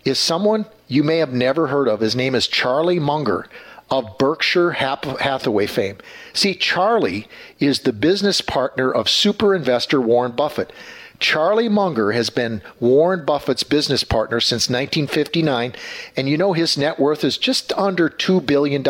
is 0.05 0.19
someone 0.19 0.67
you 0.87 1.03
may 1.03 1.19
have 1.19 1.33
never 1.33 1.67
heard 1.67 1.89
of. 1.89 2.01
His 2.01 2.15
name 2.15 2.35
is 2.35 2.47
Charlie 2.47 3.01
Munger 3.01 3.49
of 3.91 4.19
Berkshire 4.19 4.73
Hathaway 4.73 5.67
fame. 5.67 5.99
See, 6.33 6.55
Charlie 6.55 7.29
is 7.61 7.81
the 7.81 7.93
business 7.93 8.41
partner 8.41 8.91
of 8.91 9.09
super 9.09 9.55
investor 9.55 10.01
Warren 10.01 10.33
Buffett. 10.33 10.73
Charlie 11.19 11.69
Munger 11.69 12.13
has 12.13 12.29
been 12.29 12.61
Warren 12.79 13.25
Buffett's 13.25 13.63
business 13.63 14.05
partner 14.05 14.41
since 14.41 14.69
1959, 14.69 15.75
and 16.17 16.29
you 16.29 16.37
know 16.37 16.53
his 16.53 16.77
net 16.77 16.99
worth 16.99 17.25
is 17.25 17.39
just 17.39 17.73
under 17.73 18.11
$2 18.11 18.45
billion. 18.45 18.83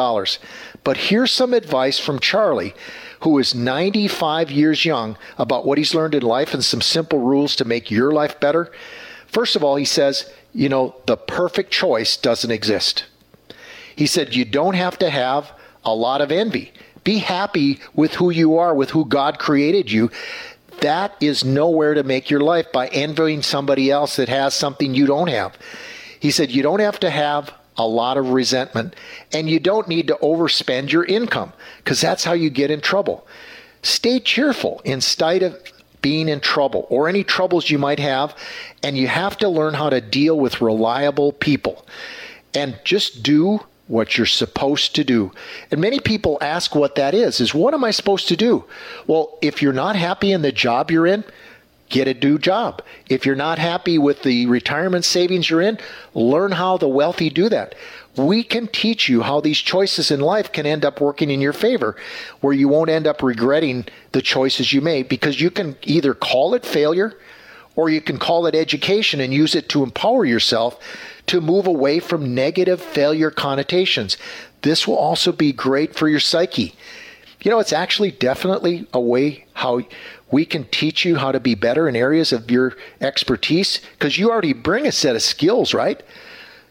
But 0.83 0.97
here's 0.97 1.31
some 1.31 1.55
advice 1.55 1.99
from 1.99 2.19
Charlie, 2.19 2.75
who 3.21 3.39
is 3.39 3.55
95 3.55 4.51
years 4.51 4.85
young, 4.85 5.17
about 5.39 5.67
what 5.67 5.79
he's 5.79 5.95
learned 5.95 6.15
in 6.15 6.23
life 6.23 6.53
and 6.53 6.65
some 6.65 6.81
simple 6.81 7.21
rules 7.21 7.55
to 7.57 7.65
make 7.65 7.91
your 7.91 8.11
life 8.11 8.41
better. 8.41 8.73
First 9.29 9.55
of 9.55 9.63
all, 9.63 9.77
he 9.77 9.85
says, 9.85 10.33
you 10.53 10.69
know, 10.69 10.97
the 11.07 11.17
perfect 11.17 11.71
choice 11.71 12.17
doesn't 12.17 12.51
exist. 12.51 13.05
He 13.97 14.07
said, 14.07 14.37
You 14.37 14.45
don't 14.45 14.75
have 14.75 14.99
to 14.99 15.11
have 15.11 15.51
a 15.85 15.95
lot 15.95 16.21
of 16.21 16.31
envy. 16.31 16.73
Be 17.03 17.19
happy 17.19 17.81
with 17.95 18.15
who 18.15 18.31
you 18.31 18.59
are, 18.59 18.75
with 18.75 18.91
who 18.91 19.05
God 19.05 19.39
created 19.39 19.91
you. 19.91 20.11
That 20.81 21.17
is 21.21 21.45
nowhere 21.45 21.95
to 21.95 22.03
make 22.03 22.29
your 22.29 22.41
life 22.41 22.71
by 22.73 22.89
envying 22.89 23.43
somebody 23.43 23.91
else 23.91 24.17
that 24.17 24.29
has 24.29 24.55
something 24.55 24.95
you 24.95 25.07
don't 25.07 25.29
have. 25.29 25.57
He 26.21 26.31
said, 26.31 26.51
You 26.51 26.63
don't 26.63 26.81
have 26.81 27.01
to 27.01 27.11
have 27.11 27.53
a 27.79 27.87
lot 27.87 28.17
of 28.17 28.31
resentment, 28.31 28.95
and 29.33 29.49
you 29.49 29.61
don't 29.61 29.89
need 29.89 30.09
to 30.09 30.19
overspend 30.23 30.93
your 30.93 31.05
income 31.05 31.53
because 31.79 32.01
that's 32.01 32.25
how 32.25 32.33
you 32.33 32.51
get 32.51 32.71
in 32.71 32.81
trouble. 32.81 33.27
Stay 33.83 34.19
cheerful 34.19 34.81
in 34.85 35.01
spite 35.01 35.43
of 35.43 35.57
being 36.03 36.29
in 36.29 36.41
trouble 36.41 36.87
or 36.89 37.09
any 37.09 37.25
troubles 37.25 37.71
you 37.71 37.79
might 37.79 37.99
have, 37.99 38.35
and 38.83 38.97
you 38.97 39.09
have 39.09 39.37
to 39.39 39.49
learn 39.49 39.75
how 39.75 39.91
to 39.91 40.01
deal 40.01 40.39
with 40.39 40.61
reliable 40.61 41.33
people. 41.33 41.87
And 42.55 42.79
just 42.85 43.23
do 43.23 43.61
what 43.89 44.17
you're 44.17 44.27
supposed 44.27 44.95
to 44.97 45.05
do. 45.05 45.33
And 45.71 45.81
many 45.81 46.01
people 46.01 46.39
ask 46.41 46.75
what 46.75 46.97
that 46.97 47.15
is, 47.15 47.41
is 47.41 47.55
what 47.55 47.75
am 47.75 47.85
I 47.85 47.93
supposed 47.93 48.29
to 48.29 48.37
do? 48.37 48.65
Well, 49.07 49.39
if 49.43 49.63
you're 49.63 49.73
not 49.73 49.97
happy 49.97 50.33
in 50.33 50.43
the 50.43 50.53
job 50.53 50.91
you're 50.91 51.07
in, 51.07 51.25
get 51.89 52.09
a 52.09 52.15
new 52.15 52.39
job. 52.39 52.83
If 53.09 53.25
you're 53.25 53.37
not 53.37 53.59
happy 53.59 53.97
with 53.97 54.23
the 54.23 54.47
retirement 54.47 55.05
savings 55.05 55.49
you're 55.49 55.61
in, 55.61 55.79
learn 56.15 56.53
how 56.53 56.79
the 56.79 56.89
wealthy 56.89 57.31
do 57.31 57.49
that. 57.49 57.77
We 58.17 58.43
can 58.43 58.67
teach 58.67 59.09
you 59.09 59.23
how 59.23 59.41
these 59.41 59.59
choices 59.59 60.11
in 60.11 60.21
life 60.21 60.51
can 60.51 60.67
end 60.67 60.85
up 60.85 61.01
working 61.01 61.31
in 61.31 61.41
your 61.41 61.53
favor, 61.53 61.97
where 62.41 62.55
you 62.55 62.67
won't 62.67 62.91
end 62.91 63.07
up 63.07 63.23
regretting 63.23 63.87
the 64.13 64.23
choices 64.23 64.73
you 64.73 64.81
made 64.81 65.09
because 65.09 65.41
you 65.41 65.51
can 65.51 65.77
either 65.83 66.15
call 66.15 66.55
it 66.55 66.65
failure 66.65 67.17
or 67.77 67.91
you 67.91 68.01
can 68.01 68.19
call 68.19 68.47
it 68.47 68.55
education 68.55 69.21
and 69.21 69.35
use 69.35 69.55
it 69.55 69.69
to 69.69 69.83
empower 69.83 70.25
yourself 70.25 70.81
to 71.27 71.41
move 71.41 71.67
away 71.67 71.99
from 71.99 72.35
negative 72.35 72.81
failure 72.81 73.31
connotations. 73.31 74.17
This 74.63 74.87
will 74.87 74.97
also 74.97 75.33
be 75.33 75.53
great 75.53 75.95
for 75.95 76.09
your 76.09 76.21
psyche. 76.21 76.75
You 77.41 77.51
know, 77.51 77.59
it's 77.59 77.73
actually 77.73 78.11
definitely 78.11 78.87
a 78.93 79.01
way 79.01 79.47
how 79.55 79.83
we 80.31 80.45
can 80.45 80.65
teach 80.65 81.05
you 81.05 81.17
how 81.17 81.33
to 81.33 81.41
be 81.41 81.55
better 81.55 81.89
in 81.89 81.95
areas 81.95 82.33
of 82.33 82.51
your 82.51 82.77
expertise 83.01 83.81
because 83.93 84.19
you 84.19 84.31
already 84.31 84.53
bring 84.53 84.87
a 84.87 84.93
set 84.93 85.17
of 85.17 85.23
skills, 85.23 85.73
right? 85.73 86.03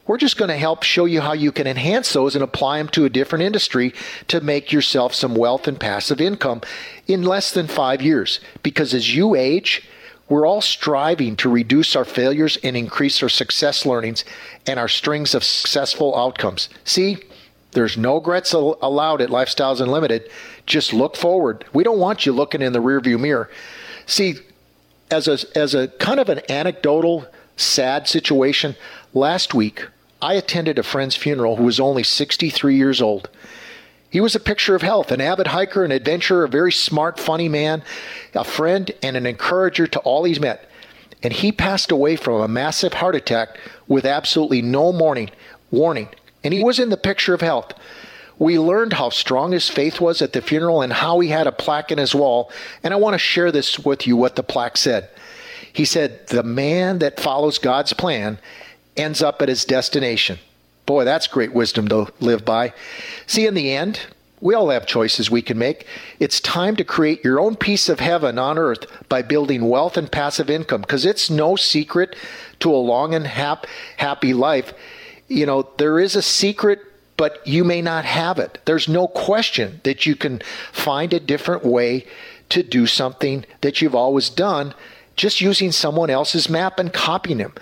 We're 0.08 0.18
just 0.18 0.38
going 0.38 0.50
to 0.50 0.58
help 0.58 0.84
show 0.84 1.06
you 1.06 1.22
how 1.22 1.34
you 1.34 1.52
can 1.52 1.66
enhance 1.66 2.14
those 2.14 2.36
and 2.36 2.44
apply 2.44 2.78
them 2.78 2.90
to 2.90 3.06
a 3.06 3.10
different 3.10 3.44
industry 3.44 3.94
to 4.28 4.40
make 4.40 4.72
yourself 4.72 5.16
some 5.16 5.34
wealth 5.34 5.68
and 5.68 5.80
passive 5.80 6.22
income 6.22 6.62
in 7.08 7.24
less 7.24 7.52
than 7.52 7.68
five 7.68 8.02
years. 8.02 8.40
Because 8.62 8.94
as 8.94 9.16
you 9.16 9.34
age, 9.34 9.88
we're 10.28 10.48
all 10.48 10.62
striving 10.62 11.36
to 11.38 11.50
reduce 11.50 11.96
our 11.96 12.06
failures 12.06 12.58
and 12.64 12.76
increase 12.76 13.22
our 13.22 13.30
success 13.30 13.86
learnings 13.86 14.26
and 14.66 14.80
our 14.80 14.88
strings 14.88 15.36
of 15.36 15.44
successful 15.44 16.16
outcomes. 16.18 16.70
See, 16.84 17.18
there's 17.74 17.98
no 17.98 18.16
regrets 18.16 18.54
allowed 18.54 19.22
at 19.22 19.30
Lifestyles 19.30 19.82
Unlimited. 19.82 20.30
Just 20.66 20.94
look 20.94 21.16
forward. 21.16 21.66
We 21.74 21.84
don't 21.84 22.00
want 22.00 22.26
you 22.26 22.32
looking 22.32 22.62
in 22.62 22.74
the 22.74 22.82
rearview 22.82 23.20
mirror. 23.20 23.50
See, 24.06 24.36
as 25.12 25.28
a, 25.28 25.38
as 25.58 25.76
a 25.76 25.90
kind 25.90 26.20
of 26.20 26.30
an 26.30 26.42
anecdotal, 26.50 27.28
sad 27.58 28.08
situation, 28.08 28.76
last 29.14 29.54
week 29.54 29.88
I 30.22 30.34
attended 30.34 30.80
a 30.80 30.84
friend's 30.84 31.16
funeral 31.16 31.58
who 31.58 31.66
was 31.66 31.80
only 31.80 32.04
63 32.04 32.76
years 32.76 33.02
old. 33.02 33.30
He 34.16 34.22
was 34.22 34.34
a 34.34 34.40
picture 34.40 34.76
of 34.76 34.82
health, 34.82 35.12
an 35.12 35.20
avid 35.20 35.48
hiker, 35.48 35.84
an 35.84 35.92
adventurer, 35.92 36.46
a 36.46 36.48
very 36.48 36.72
smart, 36.72 37.20
funny 37.20 37.50
man, 37.50 37.84
a 38.34 38.46
friend, 38.46 38.90
and 39.04 39.18
an 39.18 39.26
encourager 39.26 39.88
to 39.88 40.00
all 40.00 40.24
he's 40.24 40.40
met. 40.40 40.70
And 41.22 41.34
he 41.34 41.52
passed 41.52 41.92
away 41.92 42.16
from 42.16 42.40
a 42.40 42.48
massive 42.48 42.94
heart 42.94 43.14
attack 43.16 43.60
with 43.90 44.06
absolutely 44.06 44.62
no 44.62 44.90
warning. 44.92 45.32
Warning. 45.70 46.08
And 46.46 46.54
he 46.54 46.64
was 46.64 46.80
in 46.80 46.92
the 46.92 46.96
picture 46.96 47.34
of 47.34 47.42
health. 47.42 47.74
We 48.40 48.58
learned 48.58 48.94
how 48.94 49.10
strong 49.10 49.52
his 49.52 49.68
faith 49.68 50.00
was 50.00 50.22
at 50.22 50.32
the 50.32 50.42
funeral 50.42 50.82
and 50.82 50.94
how 50.94 51.20
he 51.20 51.28
had 51.28 51.46
a 51.46 51.52
plaque 51.52 51.92
in 51.92 51.98
his 51.98 52.16
wall. 52.16 52.50
And 52.84 52.94
I 52.94 52.98
want 52.98 53.16
to 53.16 53.20
share 53.20 53.52
this 53.52 53.80
with 53.80 54.08
you 54.08 54.16
what 54.16 54.38
the 54.38 54.44
plaque 54.44 54.78
said. 54.78 55.10
He 55.74 55.84
said, 55.84 56.28
The 56.28 56.42
man 56.42 57.00
that 57.00 57.20
follows 57.20 57.58
God's 57.58 57.92
plan 57.92 58.40
ends 58.96 59.22
up 59.22 59.42
at 59.42 59.50
his 59.50 59.66
destination. 59.66 60.40
Boy, 60.86 61.04
that's 61.04 61.28
great 61.28 61.54
wisdom 61.54 61.88
to 61.88 62.12
live 62.20 62.46
by. 62.46 62.74
See, 63.26 63.48
in 63.48 63.54
the 63.56 63.72
end, 63.72 64.02
we 64.42 64.54
all 64.54 64.70
have 64.70 64.86
choices 64.86 65.32
we 65.32 65.42
can 65.42 65.58
make. 65.58 65.88
It's 66.20 66.40
time 66.40 66.76
to 66.76 66.84
create 66.84 67.24
your 67.24 67.40
own 67.40 67.56
piece 67.56 67.90
of 67.90 68.00
heaven 68.00 68.38
on 68.38 68.58
earth 68.58 68.86
by 69.10 69.22
building 69.22 69.68
wealth 69.68 69.98
and 69.98 70.12
passive 70.12 70.50
income 70.50 70.82
because 70.82 71.06
it's 71.06 71.30
no 71.30 71.56
secret 71.56 72.16
to 72.60 72.72
a 72.72 72.78
long 72.78 73.16
and 73.16 73.26
hap- 73.26 73.66
happy 73.98 74.34
life. 74.34 74.74
You 75.28 75.46
know, 75.46 75.68
there 75.78 76.00
is 76.00 76.16
a 76.16 76.22
secret, 76.22 76.80
but 77.18 77.46
you 77.48 77.64
may 77.64 77.82
not 77.82 78.06
have 78.06 78.38
it. 78.38 78.60
There's 78.66 78.88
no 78.88 79.08
question 79.08 79.82
that 79.84 80.06
you 80.06 80.16
can 80.16 80.42
find 80.72 81.14
a 81.14 81.20
different 81.20 81.66
way 81.66 82.06
to 82.50 82.62
do 82.62 82.86
something 82.86 83.46
that 83.62 83.82
you've 83.82 83.96
always 83.96 84.30
done 84.30 84.76
just 85.16 85.42
using 85.42 85.72
someone 85.72 86.10
else's 86.10 86.50
map 86.50 86.78
and 86.78 86.94
copying 86.94 87.38
them. 87.40 87.54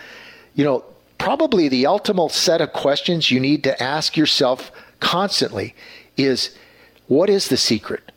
You 0.56 0.66
know, 0.66 0.84
probably 1.24 1.70
the 1.70 1.86
ultimate 1.86 2.32
set 2.32 2.60
of 2.60 2.74
questions 2.74 3.32
you 3.32 3.40
need 3.40 3.64
to 3.64 3.82
ask 3.82 4.18
yourself 4.18 4.74
constantly 5.00 5.74
is 6.18 6.54
what 7.08 7.30
is 7.30 7.48
the 7.48 7.56
secret? 7.56 8.12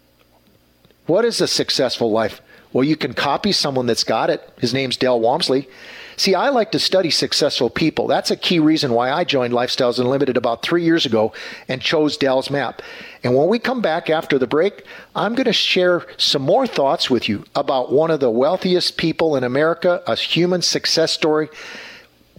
What 1.06 1.24
is 1.24 1.40
a 1.40 1.46
successful 1.46 2.10
life? 2.10 2.40
Well, 2.72 2.82
you 2.82 2.96
can 2.96 3.14
copy 3.14 3.52
someone 3.52 3.86
that's 3.86 4.02
got 4.02 4.28
it. 4.28 4.52
His 4.58 4.74
name's 4.74 4.96
Del 4.96 5.20
Walmsley. 5.20 5.68
See, 6.16 6.34
I 6.34 6.48
like 6.48 6.72
to 6.72 6.80
study 6.80 7.10
successful 7.10 7.70
people. 7.70 8.08
That's 8.08 8.32
a 8.32 8.36
key 8.36 8.58
reason 8.58 8.90
why 8.92 9.12
I 9.12 9.22
joined 9.22 9.54
Lifestyles 9.54 10.00
Unlimited 10.00 10.36
about 10.36 10.62
three 10.62 10.82
years 10.82 11.06
ago 11.06 11.32
and 11.68 11.80
chose 11.80 12.16
Del's 12.16 12.50
map. 12.50 12.82
And 13.22 13.36
when 13.36 13.46
we 13.46 13.60
come 13.60 13.80
back 13.80 14.10
after 14.10 14.36
the 14.36 14.48
break, 14.48 14.84
I'm 15.14 15.36
going 15.36 15.44
to 15.44 15.52
share 15.52 16.06
some 16.16 16.42
more 16.42 16.66
thoughts 16.66 17.08
with 17.08 17.28
you 17.28 17.44
about 17.54 17.92
one 17.92 18.10
of 18.10 18.18
the 18.18 18.30
wealthiest 18.30 18.96
people 18.96 19.36
in 19.36 19.44
America, 19.44 20.02
a 20.08 20.16
human 20.16 20.60
success 20.60 21.12
story 21.12 21.48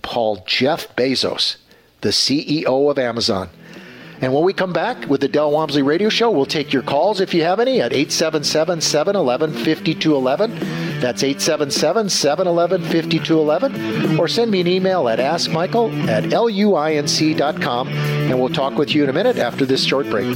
called 0.01 0.47
Jeff 0.47 0.95
Bezos, 0.95 1.57
the 2.01 2.09
CEO 2.09 2.89
of 2.89 2.97
Amazon. 2.97 3.49
And 4.19 4.33
when 4.33 4.43
we 4.43 4.53
come 4.53 4.73
back 4.73 5.07
with 5.07 5.21
the 5.21 5.27
Del 5.27 5.51
Walmsley 5.51 5.83
Radio 5.83 6.09
Show, 6.09 6.31
we'll 6.31 6.47
take 6.47 6.73
your 6.73 6.81
calls 6.81 7.21
if 7.21 7.35
you 7.35 7.43
have 7.43 7.59
any 7.59 7.81
at 7.81 7.93
877 7.93 8.81
711 8.81 9.53
5211. 9.53 10.99
That's 10.99 11.23
877 11.23 12.09
711 12.09 12.81
5211. 12.81 14.19
Or 14.19 14.27
send 14.27 14.49
me 14.49 14.61
an 14.61 14.67
email 14.67 15.07
at 15.07 15.19
askmichael 15.19 16.07
at 16.07 16.23
luinc.com. 16.23 17.87
And 17.89 18.39
we'll 18.39 18.49
talk 18.49 18.75
with 18.77 18.95
you 18.95 19.03
in 19.03 19.09
a 19.09 19.13
minute 19.13 19.37
after 19.37 19.65
this 19.65 19.83
short 19.83 20.09
break. 20.09 20.35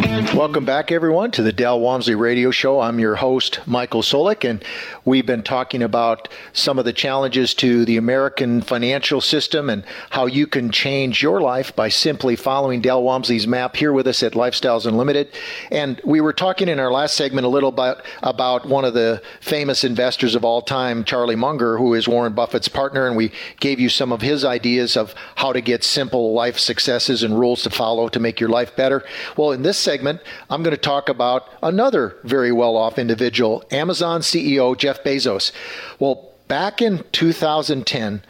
Welcome 0.00 0.64
back, 0.64 0.90
everyone, 0.92 1.32
to 1.32 1.42
the 1.42 1.52
Del 1.52 1.80
Walmsley 1.80 2.14
Radio 2.14 2.50
Show. 2.50 2.80
I'm 2.80 2.98
your 2.98 3.16
host, 3.16 3.60
Michael 3.66 4.00
Soulek, 4.00 4.48
and 4.48 4.64
we've 5.04 5.26
been 5.26 5.42
talking 5.42 5.82
about 5.82 6.28
some 6.54 6.78
of 6.78 6.86
the 6.86 6.92
challenges 6.92 7.52
to 7.54 7.84
the 7.84 7.98
American 7.98 8.62
financial 8.62 9.20
system 9.20 9.68
and 9.68 9.84
how 10.08 10.24
you 10.24 10.46
can 10.46 10.70
change 10.70 11.22
your 11.22 11.42
life 11.42 11.76
by 11.76 11.90
simply 11.90 12.36
following 12.36 12.80
Del 12.80 13.02
Walmsley's 13.02 13.46
map 13.46 13.76
here 13.76 13.92
with 13.92 14.06
us 14.06 14.22
at 14.22 14.32
Lifestyles 14.32 14.86
Unlimited. 14.86 15.28
And 15.70 16.00
we 16.04 16.22
were 16.22 16.32
talking 16.32 16.68
in 16.68 16.80
our 16.80 16.92
last 16.92 17.16
segment 17.16 17.44
a 17.44 17.50
little 17.50 17.72
bit 17.72 17.98
about 18.22 18.66
one 18.66 18.86
of 18.86 18.94
the 18.94 19.20
famous 19.40 19.84
investors 19.84 20.34
of 20.34 20.44
all 20.44 20.62
time, 20.62 21.04
Charlie 21.04 21.36
Munger, 21.36 21.76
who 21.76 21.92
is 21.92 22.08
Warren 22.08 22.32
Buffett's 22.32 22.68
partner, 22.68 23.06
and 23.06 23.16
we 23.16 23.32
gave 23.58 23.78
you 23.78 23.90
some 23.90 24.12
of 24.12 24.22
his 24.22 24.44
ideas 24.46 24.96
of 24.96 25.14
how 25.34 25.52
to 25.52 25.60
get 25.60 25.84
simple 25.84 26.32
life 26.32 26.58
successes 26.58 27.22
and 27.22 27.38
rules 27.38 27.62
to 27.64 27.70
follow 27.70 28.08
to 28.08 28.20
make 28.20 28.40
your 28.40 28.48
life 28.48 28.74
better. 28.74 29.04
Well, 29.36 29.52
in 29.52 29.62
this 29.62 29.76
segment, 29.90 30.20
I'm 30.48 30.62
going 30.62 30.76
to 30.76 30.80
talk 30.80 31.08
about 31.08 31.48
another 31.64 32.16
very 32.22 32.52
well 32.52 32.76
off 32.76 32.96
individual, 32.96 33.64
Amazon 33.72 34.20
CEO 34.20 34.78
Jeff 34.78 35.02
Bezos. 35.02 35.50
Well, 35.98 36.30
back 36.46 36.80
in 36.80 37.02
2010, 37.10 38.22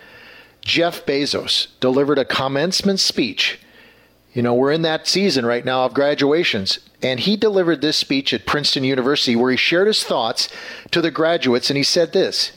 Jeff 0.62 1.04
Bezos 1.04 1.66
delivered 1.78 2.18
a 2.18 2.24
commencement 2.24 2.98
speech. 2.98 3.60
You 4.32 4.40
know, 4.40 4.54
we're 4.54 4.72
in 4.72 4.80
that 4.82 5.06
season 5.06 5.44
right 5.44 5.62
now 5.62 5.84
of 5.84 5.92
graduations. 5.92 6.78
And 7.02 7.20
he 7.20 7.36
delivered 7.36 7.82
this 7.82 7.98
speech 7.98 8.32
at 8.32 8.46
Princeton 8.46 8.84
University 8.84 9.36
where 9.36 9.50
he 9.50 9.58
shared 9.58 9.86
his 9.86 10.02
thoughts 10.02 10.48
to 10.92 11.02
the 11.02 11.10
graduates. 11.10 11.68
And 11.68 11.76
he 11.76 11.82
said 11.82 12.14
this 12.14 12.52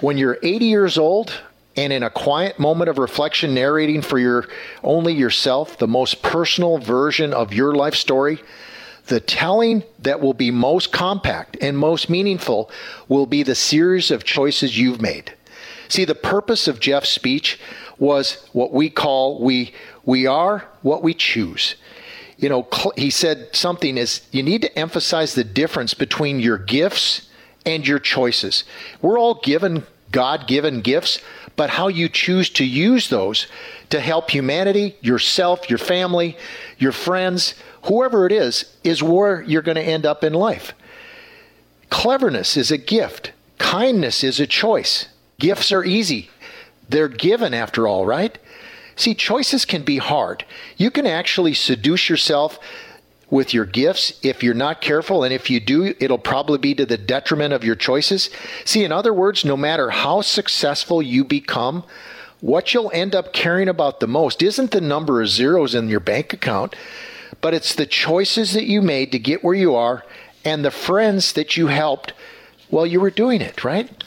When 0.00 0.18
you're 0.18 0.38
80 0.42 0.66
years 0.66 0.98
old, 0.98 1.32
and 1.78 1.92
in 1.92 2.02
a 2.02 2.10
quiet 2.10 2.58
moment 2.58 2.90
of 2.90 2.98
reflection 2.98 3.54
narrating 3.54 4.02
for 4.02 4.18
your 4.18 4.48
only 4.82 5.14
yourself 5.14 5.78
the 5.78 5.86
most 5.86 6.22
personal 6.22 6.78
version 6.78 7.32
of 7.32 7.54
your 7.54 7.74
life 7.74 7.94
story 7.94 8.42
the 9.06 9.20
telling 9.20 9.84
that 10.00 10.20
will 10.20 10.34
be 10.34 10.50
most 10.50 10.92
compact 10.92 11.56
and 11.60 11.78
most 11.78 12.10
meaningful 12.10 12.70
will 13.08 13.26
be 13.26 13.42
the 13.42 13.54
series 13.54 14.10
of 14.10 14.22
choices 14.22 14.78
you've 14.78 15.00
made. 15.00 15.32
See 15.88 16.04
the 16.04 16.14
purpose 16.14 16.68
of 16.68 16.80
jeff's 16.80 17.08
speech 17.08 17.58
was 17.98 18.46
what 18.52 18.72
we 18.72 18.90
call 18.90 19.40
we 19.40 19.72
we 20.04 20.26
are 20.26 20.66
what 20.82 21.02
we 21.02 21.14
choose. 21.14 21.76
You 22.36 22.48
know 22.48 22.68
he 22.96 23.08
said 23.08 23.48
something 23.52 23.96
is 23.96 24.22
you 24.30 24.42
need 24.42 24.62
to 24.62 24.78
emphasize 24.78 25.34
the 25.34 25.44
difference 25.44 25.94
between 25.94 26.40
your 26.40 26.58
gifts 26.58 27.28
and 27.64 27.86
your 27.86 28.00
choices. 28.00 28.64
We're 29.00 29.18
all 29.18 29.34
given 29.36 29.84
god 30.10 30.46
given 30.46 30.80
gifts 30.80 31.20
but 31.58 31.70
how 31.70 31.88
you 31.88 32.08
choose 32.08 32.48
to 32.48 32.64
use 32.64 33.08
those 33.08 33.48
to 33.90 33.98
help 33.98 34.30
humanity, 34.30 34.94
yourself, 35.00 35.68
your 35.68 35.78
family, 35.78 36.36
your 36.78 36.92
friends, 36.92 37.56
whoever 37.82 38.26
it 38.26 38.32
is, 38.32 38.76
is 38.84 39.02
where 39.02 39.42
you're 39.42 39.60
going 39.60 39.74
to 39.74 39.82
end 39.82 40.06
up 40.06 40.22
in 40.22 40.32
life. 40.32 40.72
Cleverness 41.90 42.56
is 42.56 42.70
a 42.70 42.78
gift, 42.78 43.32
kindness 43.58 44.22
is 44.22 44.38
a 44.38 44.46
choice. 44.46 45.08
Gifts 45.40 45.72
are 45.72 45.84
easy, 45.84 46.30
they're 46.88 47.08
given 47.08 47.52
after 47.52 47.88
all, 47.88 48.06
right? 48.06 48.38
See, 48.94 49.16
choices 49.16 49.64
can 49.64 49.82
be 49.82 49.98
hard. 49.98 50.44
You 50.76 50.92
can 50.92 51.06
actually 51.06 51.54
seduce 51.54 52.08
yourself 52.08 52.60
with 53.30 53.52
your 53.52 53.64
gifts 53.64 54.18
if 54.22 54.42
you're 54.42 54.54
not 54.54 54.80
careful. 54.80 55.22
And 55.22 55.32
if 55.32 55.50
you 55.50 55.60
do, 55.60 55.94
it'll 56.00 56.18
probably 56.18 56.58
be 56.58 56.74
to 56.74 56.86
the 56.86 56.96
detriment 56.96 57.52
of 57.52 57.64
your 57.64 57.74
choices. 57.74 58.30
See, 58.64 58.84
in 58.84 58.92
other 58.92 59.12
words, 59.12 59.44
no 59.44 59.56
matter 59.56 59.90
how 59.90 60.22
successful 60.22 61.02
you 61.02 61.24
become, 61.24 61.84
what 62.40 62.72
you'll 62.72 62.90
end 62.94 63.14
up 63.14 63.32
caring 63.32 63.68
about 63.68 64.00
the 64.00 64.06
most 64.06 64.42
isn't 64.42 64.70
the 64.70 64.80
number 64.80 65.20
of 65.20 65.28
zeros 65.28 65.74
in 65.74 65.88
your 65.88 66.00
bank 66.00 66.32
account, 66.32 66.76
but 67.40 67.52
it's 67.52 67.74
the 67.74 67.86
choices 67.86 68.52
that 68.52 68.66
you 68.66 68.80
made 68.80 69.12
to 69.12 69.18
get 69.18 69.44
where 69.44 69.54
you 69.54 69.74
are 69.74 70.04
and 70.44 70.64
the 70.64 70.70
friends 70.70 71.32
that 71.32 71.56
you 71.56 71.66
helped 71.66 72.12
while 72.70 72.86
you 72.86 73.00
were 73.00 73.10
doing 73.10 73.40
it, 73.40 73.64
right? 73.64 73.97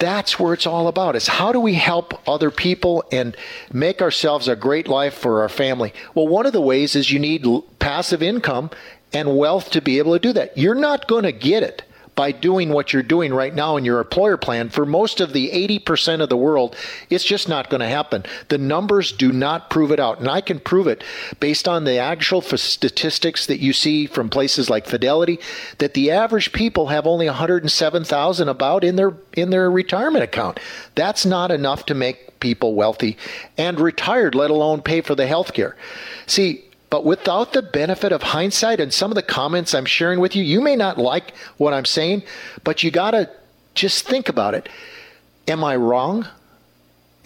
That's 0.00 0.40
where 0.40 0.54
it's 0.54 0.66
all 0.66 0.88
about 0.88 1.14
is 1.14 1.28
how 1.28 1.52
do 1.52 1.60
we 1.60 1.74
help 1.74 2.26
other 2.26 2.50
people 2.50 3.04
and 3.12 3.36
make 3.70 4.00
ourselves 4.00 4.48
a 4.48 4.56
great 4.56 4.88
life 4.88 5.14
for 5.14 5.42
our 5.42 5.48
family? 5.48 5.92
Well, 6.14 6.26
one 6.26 6.46
of 6.46 6.54
the 6.54 6.60
ways 6.60 6.96
is 6.96 7.12
you 7.12 7.18
need 7.18 7.46
passive 7.78 8.22
income 8.22 8.70
and 9.12 9.36
wealth 9.36 9.70
to 9.72 9.82
be 9.82 9.98
able 9.98 10.14
to 10.14 10.18
do 10.18 10.32
that. 10.32 10.56
You're 10.56 10.74
not 10.74 11.06
going 11.06 11.24
to 11.24 11.32
get 11.32 11.62
it 11.62 11.82
by 12.14 12.32
doing 12.32 12.70
what 12.70 12.92
you're 12.92 13.02
doing 13.02 13.32
right 13.32 13.54
now 13.54 13.76
in 13.76 13.84
your 13.84 14.00
employer 14.00 14.36
plan, 14.36 14.68
for 14.68 14.84
most 14.84 15.20
of 15.20 15.32
the 15.32 15.50
80% 15.50 16.20
of 16.20 16.28
the 16.28 16.36
world, 16.36 16.76
it's 17.08 17.24
just 17.24 17.48
not 17.48 17.70
going 17.70 17.80
to 17.80 17.88
happen. 17.88 18.24
The 18.48 18.58
numbers 18.58 19.12
do 19.12 19.32
not 19.32 19.70
prove 19.70 19.90
it 19.90 20.00
out. 20.00 20.20
And 20.20 20.28
I 20.28 20.40
can 20.40 20.60
prove 20.60 20.86
it 20.86 21.02
based 21.38 21.66
on 21.66 21.84
the 21.84 21.98
actual 21.98 22.42
statistics 22.42 23.46
that 23.46 23.60
you 23.60 23.72
see 23.72 24.06
from 24.06 24.28
places 24.28 24.68
like 24.68 24.86
Fidelity 24.86 25.38
that 25.78 25.94
the 25.94 26.10
average 26.10 26.52
people 26.52 26.88
have 26.88 27.06
only 27.06 27.26
107,000 27.26 28.48
about 28.48 28.84
in 28.84 28.96
their 28.96 29.14
in 29.32 29.50
their 29.50 29.70
retirement 29.70 30.24
account. 30.24 30.60
That's 30.94 31.24
not 31.24 31.50
enough 31.50 31.86
to 31.86 31.94
make 31.94 32.40
people 32.40 32.74
wealthy 32.74 33.16
and 33.56 33.78
retired, 33.78 34.34
let 34.34 34.50
alone 34.50 34.82
pay 34.82 35.00
for 35.00 35.14
the 35.14 35.26
health 35.26 35.52
care. 35.52 35.76
See, 36.26 36.64
but 36.90 37.04
without 37.04 37.52
the 37.52 37.62
benefit 37.62 38.12
of 38.12 38.22
hindsight 38.22 38.80
and 38.80 38.92
some 38.92 39.10
of 39.12 39.14
the 39.14 39.22
comments 39.22 39.74
I'm 39.74 39.86
sharing 39.86 40.18
with 40.18 40.34
you, 40.34 40.42
you 40.42 40.60
may 40.60 40.74
not 40.76 40.98
like 40.98 41.36
what 41.56 41.72
I'm 41.72 41.84
saying, 41.84 42.24
but 42.64 42.82
you 42.82 42.90
got 42.90 43.12
to 43.12 43.30
just 43.74 44.06
think 44.06 44.28
about 44.28 44.54
it. 44.54 44.68
Am 45.46 45.62
I 45.62 45.76
wrong? 45.76 46.26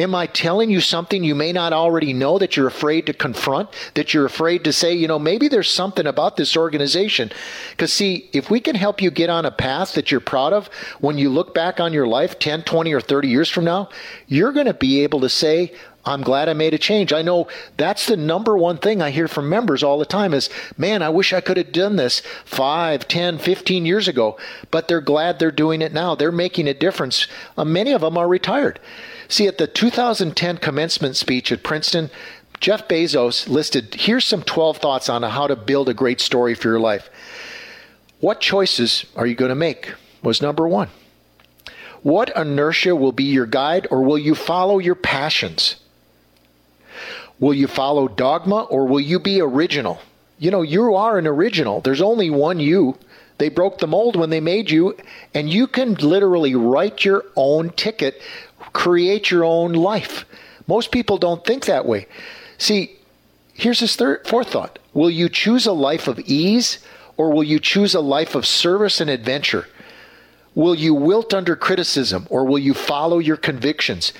Am 0.00 0.12
I 0.12 0.26
telling 0.26 0.70
you 0.70 0.80
something 0.80 1.22
you 1.22 1.36
may 1.36 1.52
not 1.52 1.72
already 1.72 2.12
know 2.12 2.36
that 2.40 2.56
you're 2.56 2.66
afraid 2.66 3.06
to 3.06 3.12
confront? 3.12 3.68
That 3.94 4.12
you're 4.12 4.26
afraid 4.26 4.64
to 4.64 4.72
say, 4.72 4.92
you 4.92 5.06
know, 5.06 5.20
maybe 5.20 5.46
there's 5.46 5.70
something 5.70 6.04
about 6.04 6.36
this 6.36 6.56
organization? 6.56 7.30
Because, 7.70 7.92
see, 7.92 8.28
if 8.32 8.50
we 8.50 8.58
can 8.58 8.74
help 8.74 9.00
you 9.00 9.12
get 9.12 9.30
on 9.30 9.46
a 9.46 9.52
path 9.52 9.94
that 9.94 10.10
you're 10.10 10.18
proud 10.18 10.52
of, 10.52 10.66
when 10.98 11.16
you 11.16 11.30
look 11.30 11.54
back 11.54 11.78
on 11.78 11.92
your 11.92 12.08
life 12.08 12.40
10, 12.40 12.64
20, 12.64 12.92
or 12.92 13.00
30 13.00 13.28
years 13.28 13.48
from 13.48 13.64
now, 13.64 13.88
you're 14.26 14.50
going 14.50 14.66
to 14.66 14.74
be 14.74 15.00
able 15.04 15.20
to 15.20 15.28
say, 15.28 15.72
I'm 16.04 16.22
glad 16.22 16.48
I 16.48 16.54
made 16.54 16.74
a 16.74 16.78
change. 16.78 17.12
I 17.12 17.22
know 17.22 17.46
that's 17.76 18.06
the 18.06 18.16
number 18.16 18.58
one 18.58 18.78
thing 18.78 19.00
I 19.00 19.10
hear 19.10 19.28
from 19.28 19.48
members 19.48 19.84
all 19.84 20.00
the 20.00 20.04
time 20.04 20.34
is, 20.34 20.50
man, 20.76 21.02
I 21.02 21.08
wish 21.08 21.32
I 21.32 21.40
could 21.40 21.56
have 21.56 21.70
done 21.70 21.94
this 21.94 22.20
5, 22.46 23.06
10, 23.06 23.38
15 23.38 23.86
years 23.86 24.08
ago, 24.08 24.36
but 24.72 24.88
they're 24.88 25.00
glad 25.00 25.38
they're 25.38 25.52
doing 25.52 25.80
it 25.80 25.92
now. 25.92 26.16
They're 26.16 26.32
making 26.32 26.66
a 26.66 26.74
difference. 26.74 27.28
Uh, 27.56 27.64
many 27.64 27.92
of 27.92 28.00
them 28.00 28.18
are 28.18 28.28
retired. 28.28 28.80
See, 29.28 29.46
at 29.46 29.58
the 29.58 29.66
2010 29.66 30.58
commencement 30.58 31.16
speech 31.16 31.50
at 31.50 31.62
Princeton, 31.62 32.10
Jeff 32.60 32.88
Bezos 32.88 33.48
listed 33.48 33.94
here's 33.94 34.24
some 34.24 34.42
12 34.42 34.78
thoughts 34.78 35.08
on 35.08 35.22
how 35.22 35.46
to 35.46 35.56
build 35.56 35.88
a 35.88 35.94
great 35.94 36.20
story 36.20 36.54
for 36.54 36.68
your 36.68 36.80
life. 36.80 37.10
What 38.20 38.40
choices 38.40 39.04
are 39.16 39.26
you 39.26 39.34
going 39.34 39.50
to 39.50 39.54
make? 39.54 39.92
Was 40.22 40.40
number 40.40 40.66
one. 40.66 40.88
What 42.02 42.34
inertia 42.36 42.96
will 42.96 43.12
be 43.12 43.24
your 43.24 43.46
guide, 43.46 43.86
or 43.90 44.02
will 44.02 44.18
you 44.18 44.34
follow 44.34 44.78
your 44.78 44.94
passions? 44.94 45.76
Will 47.38 47.54
you 47.54 47.66
follow 47.66 48.08
dogma 48.08 48.62
or 48.62 48.86
will 48.86 49.00
you 49.00 49.18
be 49.18 49.40
original? 49.40 50.00
You 50.38 50.50
know, 50.50 50.62
you 50.62 50.94
are 50.94 51.18
an 51.18 51.26
original. 51.26 51.80
There's 51.80 52.02
only 52.02 52.30
one 52.30 52.60
you. 52.60 52.98
They 53.38 53.48
broke 53.48 53.78
the 53.78 53.86
mold 53.86 54.16
when 54.16 54.30
they 54.30 54.40
made 54.40 54.70
you, 54.70 54.96
and 55.32 55.50
you 55.50 55.66
can 55.66 55.94
literally 55.94 56.54
write 56.54 57.04
your 57.04 57.24
own 57.34 57.70
ticket, 57.70 58.20
create 58.74 59.30
your 59.30 59.44
own 59.44 59.72
life. 59.72 60.26
Most 60.66 60.90
people 60.90 61.16
don't 61.16 61.44
think 61.46 61.64
that 61.64 61.86
way. 61.86 62.06
See, 62.58 62.98
here's 63.54 63.80
his 63.80 63.96
third, 63.96 64.26
fourth 64.26 64.50
thought 64.50 64.78
Will 64.92 65.10
you 65.10 65.30
choose 65.30 65.66
a 65.66 65.72
life 65.72 66.06
of 66.06 66.20
ease 66.20 66.78
or 67.16 67.32
will 67.32 67.44
you 67.44 67.58
choose 67.58 67.94
a 67.94 68.00
life 68.00 68.34
of 68.34 68.44
service 68.44 69.00
and 69.00 69.08
adventure? 69.08 69.66
Will 70.54 70.74
you 70.74 70.94
wilt 70.94 71.32
under 71.32 71.56
criticism 71.56 72.26
or 72.28 72.44
will 72.44 72.58
you 72.58 72.74
follow 72.74 73.18
your 73.18 73.36
convictions? 73.36 74.12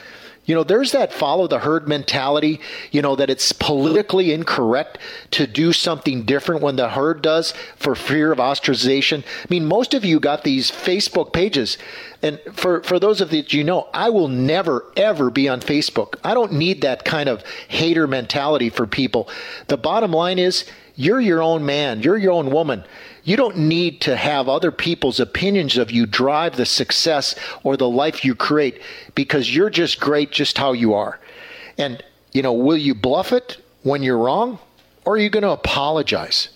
You 0.45 0.55
know, 0.55 0.65
there's 0.65 0.93
that 0.93 1.13
follow 1.13 1.47
the 1.49 1.61
herd 1.61 1.89
mentality, 1.89 2.61
you 2.91 3.01
know, 3.01 3.17
that 3.17 3.31
it's 3.31 3.53
politically 3.53 4.33
incorrect 4.33 4.99
to 5.33 5.47
do 5.47 5.73
something 5.73 6.25
different 6.25 6.61
when 6.61 6.77
the 6.77 6.91
herd 6.91 7.23
does 7.23 7.55
for 7.77 7.95
fear 7.95 8.31
of 8.31 8.39
ostracization. 8.39 9.23
I 9.23 9.47
mean, 9.49 9.65
most 9.65 9.95
of 9.95 10.05
you 10.05 10.21
got 10.21 10.45
these 10.45 10.71
Facebook 10.71 11.33
pages. 11.33 11.79
And 12.23 12.41
for, 12.53 12.83
for 12.83 12.99
those 12.99 13.21
of 13.21 13.33
you 13.33 13.45
you 13.49 13.65
know, 13.65 13.89
I 13.95 14.11
will 14.11 14.29
never, 14.29 14.85
ever 14.97 15.31
be 15.31 15.49
on 15.49 15.61
Facebook. 15.61 16.17
I 16.25 16.35
don't 16.35 16.53
need 16.53 16.83
that 16.83 17.05
kind 17.05 17.29
of 17.29 17.43
hater 17.69 18.07
mentality 18.07 18.69
for 18.69 18.87
people. 18.87 19.29
The 19.69 19.77
bottom 19.77 20.13
line 20.13 20.39
is, 20.39 20.65
you're 20.97 21.21
your 21.21 21.43
own 21.43 21.67
man, 21.67 22.03
you're 22.03 22.17
your 22.17 22.33
own 22.33 22.51
woman. 22.51 22.85
You 23.25 23.37
don't 23.37 23.57
need 23.57 24.01
to 24.03 24.17
have 24.17 24.49
other 24.49 24.71
people's 24.71 25.19
opinions 25.19 25.77
of 25.77 25.91
you 25.91 26.07
drive 26.07 26.57
the 26.57 26.67
success 26.67 27.35
or 27.63 27.77
the 27.77 27.89
life 27.89 28.25
you 28.25 28.35
create 28.35 28.81
because 29.15 29.55
you're 29.55 29.71
just 29.71 29.99
great 29.99 30.31
just 30.31 30.59
how 30.59 30.73
you 30.73 30.95
are. 30.95 31.19
And, 31.79 32.03
you 32.33 32.43
know, 32.43 32.53
will 32.53 32.77
you 32.77 32.95
bluff 32.95 33.33
it 33.33 33.57
when 33.83 34.03
you're 34.03 34.19
wrong 34.19 34.59
or 35.05 35.15
are 35.15 35.19
you 35.19 35.31
going 35.31 35.43
to 35.43 35.51
apologize? 35.51 36.51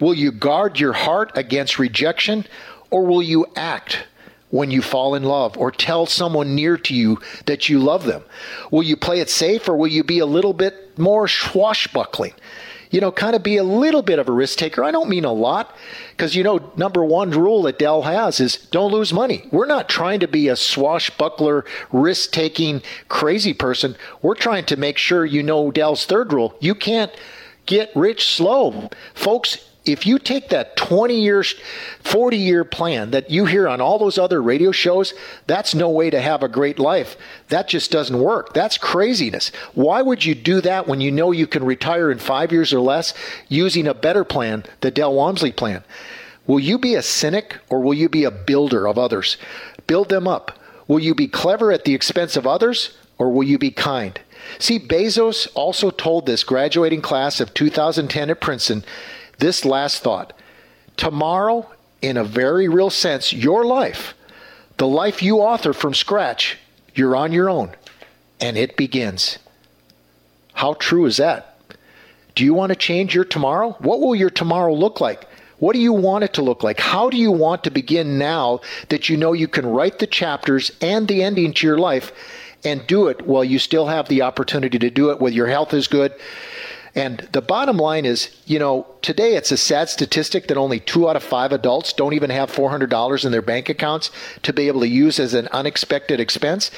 Will 0.00 0.14
you 0.14 0.30
guard 0.30 0.78
your 0.78 0.92
heart 0.92 1.32
against 1.34 1.78
rejection 1.78 2.46
or 2.90 3.04
will 3.04 3.22
you 3.22 3.46
act? 3.56 4.06
when 4.50 4.70
you 4.70 4.80
fall 4.80 5.14
in 5.14 5.22
love 5.22 5.56
or 5.58 5.70
tell 5.70 6.06
someone 6.06 6.54
near 6.54 6.78
to 6.78 6.94
you 6.94 7.20
that 7.44 7.68
you 7.68 7.78
love 7.78 8.04
them? 8.04 8.24
Will 8.70 8.82
you 8.82 8.96
play 8.96 9.20
it 9.20 9.28
safe 9.28 9.68
or 9.68 9.76
will 9.76 9.88
you 9.88 10.02
be 10.02 10.20
a 10.20 10.26
little 10.26 10.54
bit 10.54 10.98
more 10.98 11.28
swashbuckling? 11.28 12.32
You 12.90 13.00
know, 13.00 13.12
kind 13.12 13.36
of 13.36 13.42
be 13.42 13.56
a 13.56 13.64
little 13.64 14.02
bit 14.02 14.18
of 14.18 14.28
a 14.28 14.32
risk 14.32 14.58
taker. 14.58 14.82
I 14.82 14.90
don't 14.90 15.08
mean 15.08 15.24
a 15.24 15.32
lot, 15.32 15.76
because, 16.10 16.34
you 16.34 16.42
know, 16.42 16.72
number 16.76 17.04
one 17.04 17.30
rule 17.30 17.62
that 17.62 17.78
Del 17.78 18.02
has 18.02 18.40
is 18.40 18.56
don't 18.56 18.92
lose 18.92 19.12
money. 19.12 19.46
We're 19.50 19.66
not 19.66 19.88
trying 19.88 20.20
to 20.20 20.28
be 20.28 20.48
a 20.48 20.56
swashbuckler, 20.56 21.64
risk 21.92 22.32
taking, 22.32 22.82
crazy 23.08 23.52
person. 23.52 23.96
We're 24.22 24.34
trying 24.34 24.64
to 24.66 24.76
make 24.76 24.98
sure 24.98 25.24
you 25.24 25.42
know 25.42 25.70
Del's 25.70 26.06
third 26.06 26.32
rule. 26.32 26.56
You 26.60 26.74
can't 26.74 27.12
get 27.66 27.90
rich 27.94 28.34
slow. 28.34 28.88
Folks, 29.14 29.67
if 29.88 30.06
you 30.06 30.18
take 30.18 30.50
that 30.50 30.76
20 30.76 31.20
years, 31.20 31.54
40 32.00 32.36
year 32.36 32.64
plan 32.64 33.10
that 33.10 33.30
you 33.30 33.46
hear 33.46 33.68
on 33.68 33.80
all 33.80 33.98
those 33.98 34.18
other 34.18 34.42
radio 34.42 34.72
shows, 34.72 35.14
that's 35.46 35.74
no 35.74 35.88
way 35.88 36.10
to 36.10 36.20
have 36.20 36.42
a 36.42 36.48
great 36.48 36.78
life. 36.78 37.16
That 37.48 37.68
just 37.68 37.90
doesn't 37.90 38.18
work. 38.18 38.52
That's 38.54 38.78
craziness. 38.78 39.50
Why 39.74 40.02
would 40.02 40.24
you 40.24 40.34
do 40.34 40.60
that 40.60 40.86
when 40.86 41.00
you 41.00 41.10
know 41.10 41.32
you 41.32 41.46
can 41.46 41.64
retire 41.64 42.10
in 42.10 42.18
five 42.18 42.52
years 42.52 42.72
or 42.72 42.80
less 42.80 43.14
using 43.48 43.86
a 43.86 43.94
better 43.94 44.24
plan, 44.24 44.64
the 44.80 44.90
Del 44.90 45.14
Walmsley 45.14 45.52
plan? 45.52 45.82
Will 46.46 46.60
you 46.60 46.78
be 46.78 46.94
a 46.94 47.02
cynic 47.02 47.56
or 47.68 47.80
will 47.80 47.94
you 47.94 48.08
be 48.08 48.24
a 48.24 48.30
builder 48.30 48.86
of 48.86 48.98
others? 48.98 49.36
Build 49.86 50.08
them 50.08 50.26
up. 50.26 50.58
Will 50.86 50.98
you 50.98 51.14
be 51.14 51.28
clever 51.28 51.70
at 51.70 51.84
the 51.84 51.94
expense 51.94 52.36
of 52.36 52.46
others 52.46 52.96
or 53.18 53.30
will 53.30 53.44
you 53.44 53.58
be 53.58 53.70
kind? 53.70 54.18
See, 54.58 54.78
Bezos 54.78 55.48
also 55.54 55.90
told 55.90 56.24
this 56.24 56.44
graduating 56.44 57.02
class 57.02 57.40
of 57.40 57.52
2010 57.52 58.30
at 58.30 58.40
Princeton 58.40 58.84
this 59.38 59.64
last 59.64 60.02
thought. 60.02 60.32
Tomorrow, 60.96 61.70
in 62.02 62.16
a 62.16 62.24
very 62.24 62.68
real 62.68 62.90
sense, 62.90 63.32
your 63.32 63.64
life, 63.64 64.14
the 64.76 64.86
life 64.86 65.22
you 65.22 65.38
author 65.38 65.72
from 65.72 65.94
scratch, 65.94 66.58
you're 66.94 67.16
on 67.16 67.32
your 67.32 67.48
own, 67.48 67.74
and 68.40 68.56
it 68.56 68.76
begins. 68.76 69.38
How 70.54 70.74
true 70.74 71.06
is 71.06 71.16
that? 71.16 71.56
Do 72.34 72.44
you 72.44 72.54
want 72.54 72.70
to 72.70 72.76
change 72.76 73.14
your 73.14 73.24
tomorrow? 73.24 73.76
What 73.80 74.00
will 74.00 74.14
your 74.14 74.30
tomorrow 74.30 74.74
look 74.74 75.00
like? 75.00 75.28
What 75.58 75.72
do 75.72 75.80
you 75.80 75.92
want 75.92 76.24
it 76.24 76.34
to 76.34 76.42
look 76.42 76.62
like? 76.62 76.78
How 76.78 77.10
do 77.10 77.16
you 77.16 77.32
want 77.32 77.64
to 77.64 77.70
begin 77.70 78.18
now 78.18 78.60
that 78.90 79.08
you 79.08 79.16
know 79.16 79.32
you 79.32 79.48
can 79.48 79.66
write 79.66 79.98
the 79.98 80.06
chapters 80.06 80.70
and 80.80 81.08
the 81.08 81.22
ending 81.22 81.52
to 81.54 81.66
your 81.66 81.78
life 81.78 82.12
and 82.64 82.86
do 82.86 83.08
it 83.08 83.26
while 83.26 83.44
you 83.44 83.58
still 83.58 83.86
have 83.86 84.08
the 84.08 84.22
opportunity 84.22 84.78
to 84.78 84.90
do 84.90 85.10
it, 85.10 85.20
whether 85.20 85.34
your 85.34 85.48
health 85.48 85.74
is 85.74 85.88
good, 85.88 86.14
and 86.94 87.28
the 87.32 87.42
bottom 87.42 87.76
line 87.76 88.04
is, 88.04 88.30
you 88.46 88.58
know, 88.58 88.86
today 89.02 89.34
it's 89.36 89.52
a 89.52 89.56
sad 89.56 89.88
statistic 89.88 90.48
that 90.48 90.56
only 90.56 90.80
two 90.80 91.08
out 91.08 91.16
of 91.16 91.22
five 91.22 91.52
adults 91.52 91.92
don't 91.92 92.14
even 92.14 92.30
have 92.30 92.50
$400 92.50 93.24
in 93.24 93.32
their 93.32 93.42
bank 93.42 93.68
accounts 93.68 94.10
to 94.42 94.52
be 94.52 94.68
able 94.68 94.80
to 94.80 94.88
use 94.88 95.18
as 95.18 95.34
an 95.34 95.48
unexpected 95.48 96.20
expense. 96.20 96.70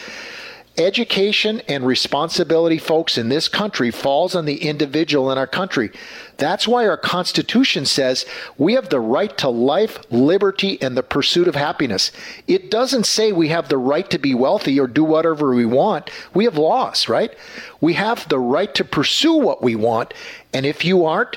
Education 0.78 1.60
and 1.68 1.84
responsibility, 1.84 2.78
folks, 2.78 3.18
in 3.18 3.28
this 3.28 3.48
country 3.48 3.90
falls 3.90 4.34
on 4.34 4.44
the 4.46 4.62
individual 4.62 5.30
in 5.30 5.36
our 5.36 5.46
country. 5.46 5.90
That's 6.36 6.66
why 6.66 6.86
our 6.86 6.96
Constitution 6.96 7.84
says 7.84 8.24
we 8.56 8.74
have 8.74 8.88
the 8.88 9.00
right 9.00 9.36
to 9.38 9.48
life, 9.48 9.98
liberty, 10.10 10.80
and 10.80 10.96
the 10.96 11.02
pursuit 11.02 11.48
of 11.48 11.54
happiness. 11.54 12.12
It 12.46 12.70
doesn't 12.70 13.04
say 13.04 13.32
we 13.32 13.48
have 13.48 13.68
the 13.68 13.78
right 13.78 14.08
to 14.10 14.18
be 14.18 14.32
wealthy 14.32 14.78
or 14.80 14.86
do 14.86 15.04
whatever 15.04 15.54
we 15.54 15.66
want. 15.66 16.08
We 16.34 16.44
have 16.44 16.56
laws, 16.56 17.08
right? 17.08 17.34
We 17.80 17.94
have 17.94 18.28
the 18.28 18.38
right 18.38 18.74
to 18.76 18.84
pursue 18.84 19.34
what 19.34 19.62
we 19.62 19.74
want. 19.74 20.14
And 20.54 20.64
if 20.64 20.84
you 20.84 21.04
aren't, 21.04 21.36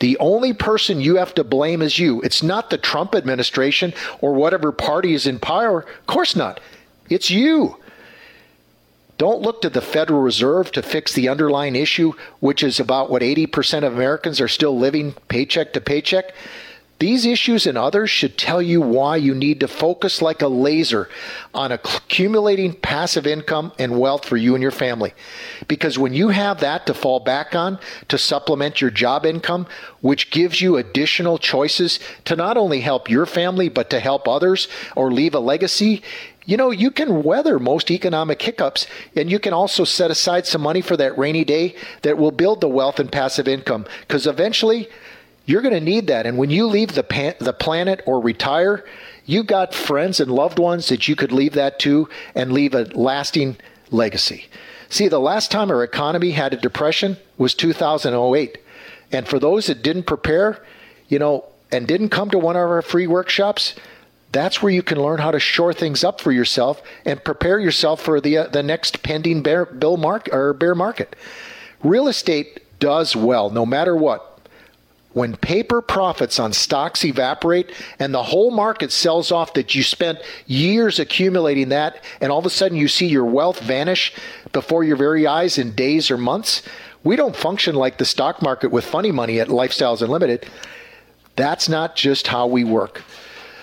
the 0.00 0.16
only 0.18 0.54
person 0.54 1.00
you 1.00 1.16
have 1.16 1.34
to 1.34 1.44
blame 1.44 1.82
is 1.82 1.98
you. 1.98 2.22
It's 2.22 2.42
not 2.42 2.70
the 2.70 2.78
Trump 2.78 3.14
administration 3.14 3.92
or 4.20 4.32
whatever 4.32 4.72
party 4.72 5.12
is 5.12 5.26
in 5.26 5.38
power. 5.38 5.80
Of 5.82 6.06
course 6.06 6.34
not. 6.34 6.58
It's 7.10 7.30
you. 7.30 7.76
Don't 9.20 9.42
look 9.42 9.60
to 9.60 9.68
the 9.68 9.82
Federal 9.82 10.22
Reserve 10.22 10.72
to 10.72 10.80
fix 10.80 11.12
the 11.12 11.28
underlying 11.28 11.76
issue, 11.76 12.14
which 12.38 12.62
is 12.62 12.80
about 12.80 13.10
what 13.10 13.20
80% 13.20 13.84
of 13.84 13.92
Americans 13.92 14.40
are 14.40 14.48
still 14.48 14.78
living 14.78 15.12
paycheck 15.28 15.74
to 15.74 15.80
paycheck. 15.82 16.32
These 17.00 17.26
issues 17.26 17.66
and 17.66 17.76
others 17.76 18.08
should 18.08 18.38
tell 18.38 18.62
you 18.62 18.80
why 18.80 19.16
you 19.16 19.34
need 19.34 19.60
to 19.60 19.68
focus 19.68 20.22
like 20.22 20.40
a 20.40 20.48
laser 20.48 21.10
on 21.52 21.70
accumulating 21.70 22.72
passive 22.72 23.26
income 23.26 23.72
and 23.78 24.00
wealth 24.00 24.24
for 24.24 24.38
you 24.38 24.54
and 24.54 24.62
your 24.62 24.70
family. 24.70 25.12
Because 25.68 25.98
when 25.98 26.14
you 26.14 26.28
have 26.28 26.60
that 26.60 26.86
to 26.86 26.94
fall 26.94 27.20
back 27.20 27.54
on 27.54 27.78
to 28.08 28.16
supplement 28.16 28.80
your 28.80 28.90
job 28.90 29.26
income, 29.26 29.66
which 30.00 30.30
gives 30.30 30.62
you 30.62 30.78
additional 30.78 31.36
choices 31.36 32.00
to 32.24 32.36
not 32.36 32.56
only 32.56 32.80
help 32.80 33.10
your 33.10 33.26
family, 33.26 33.68
but 33.68 33.90
to 33.90 34.00
help 34.00 34.26
others 34.26 34.66
or 34.96 35.12
leave 35.12 35.34
a 35.34 35.40
legacy, 35.40 36.02
you 36.44 36.56
know, 36.56 36.70
you 36.70 36.90
can 36.90 37.22
weather 37.22 37.58
most 37.58 37.90
economic 37.90 38.40
hiccups 38.40 38.86
and 39.14 39.30
you 39.30 39.38
can 39.38 39.52
also 39.52 39.84
set 39.84 40.10
aside 40.10 40.46
some 40.46 40.62
money 40.62 40.80
for 40.80 40.96
that 40.96 41.16
rainy 41.18 41.44
day 41.44 41.76
that 42.02 42.18
will 42.18 42.30
build 42.30 42.60
the 42.60 42.68
wealth 42.68 42.98
and 42.98 43.12
passive 43.12 43.46
income 43.46 43.86
because 44.00 44.26
eventually 44.26 44.88
you're 45.46 45.62
going 45.62 45.74
to 45.74 45.80
need 45.80 46.06
that. 46.06 46.26
And 46.26 46.38
when 46.38 46.50
you 46.50 46.66
leave 46.66 46.94
the, 46.94 47.02
pan- 47.02 47.34
the 47.38 47.52
planet 47.52 48.02
or 48.06 48.20
retire, 48.20 48.84
you've 49.26 49.46
got 49.46 49.74
friends 49.74 50.20
and 50.20 50.30
loved 50.30 50.58
ones 50.58 50.88
that 50.88 51.08
you 51.08 51.16
could 51.16 51.32
leave 51.32 51.54
that 51.54 51.78
to 51.80 52.08
and 52.34 52.52
leave 52.52 52.74
a 52.74 52.84
lasting 52.94 53.56
legacy. 53.90 54.46
See, 54.88 55.08
the 55.08 55.20
last 55.20 55.50
time 55.50 55.70
our 55.70 55.84
economy 55.84 56.32
had 56.32 56.52
a 56.52 56.56
depression 56.56 57.16
was 57.36 57.54
2008. 57.54 58.58
And 59.12 59.28
for 59.28 59.38
those 59.38 59.66
that 59.66 59.82
didn't 59.82 60.04
prepare, 60.04 60.64
you 61.08 61.18
know, 61.18 61.44
and 61.72 61.86
didn't 61.86 62.08
come 62.08 62.30
to 62.30 62.38
one 62.38 62.56
of 62.56 62.62
our 62.62 62.82
free 62.82 63.06
workshops, 63.06 63.74
that's 64.32 64.62
where 64.62 64.72
you 64.72 64.82
can 64.82 65.00
learn 65.02 65.18
how 65.18 65.30
to 65.32 65.40
shore 65.40 65.72
things 65.72 66.04
up 66.04 66.20
for 66.20 66.30
yourself 66.32 66.80
and 67.04 67.22
prepare 67.24 67.58
yourself 67.58 68.00
for 68.00 68.20
the 68.20 68.38
uh, 68.38 68.46
the 68.48 68.62
next 68.62 69.02
pending 69.02 69.42
bear 69.42 69.64
bill 69.64 69.96
mark 69.96 70.28
or 70.32 70.52
bear 70.52 70.74
market. 70.74 71.16
Real 71.82 72.08
estate 72.08 72.60
does 72.78 73.16
well 73.16 73.50
no 73.50 73.66
matter 73.66 73.96
what. 73.96 74.40
when 75.12 75.36
paper 75.36 75.82
profits 75.82 76.38
on 76.38 76.52
stocks 76.52 77.04
evaporate 77.04 77.72
and 77.98 78.14
the 78.14 78.22
whole 78.22 78.50
market 78.50 78.92
sells 78.92 79.32
off 79.32 79.54
that 79.54 79.74
you 79.74 79.82
spent 79.82 80.18
years 80.46 80.98
accumulating 80.98 81.70
that 81.70 82.04
and 82.20 82.30
all 82.30 82.38
of 82.38 82.46
a 82.46 82.50
sudden 82.50 82.76
you 82.78 82.88
see 82.88 83.06
your 83.06 83.24
wealth 83.24 83.60
vanish 83.60 84.12
before 84.52 84.84
your 84.84 84.96
very 84.96 85.26
eyes 85.26 85.58
in 85.58 85.72
days 85.74 86.10
or 86.10 86.16
months, 86.16 86.62
we 87.02 87.16
don't 87.16 87.34
function 87.34 87.74
like 87.74 87.98
the 87.98 88.04
stock 88.04 88.40
market 88.42 88.70
with 88.70 88.84
funny 88.84 89.10
money 89.10 89.40
at 89.40 89.48
Lifestyles 89.48 90.02
Unlimited. 90.02 90.46
That's 91.36 91.68
not 91.68 91.96
just 91.96 92.26
how 92.28 92.46
we 92.46 92.62
work. 92.64 93.02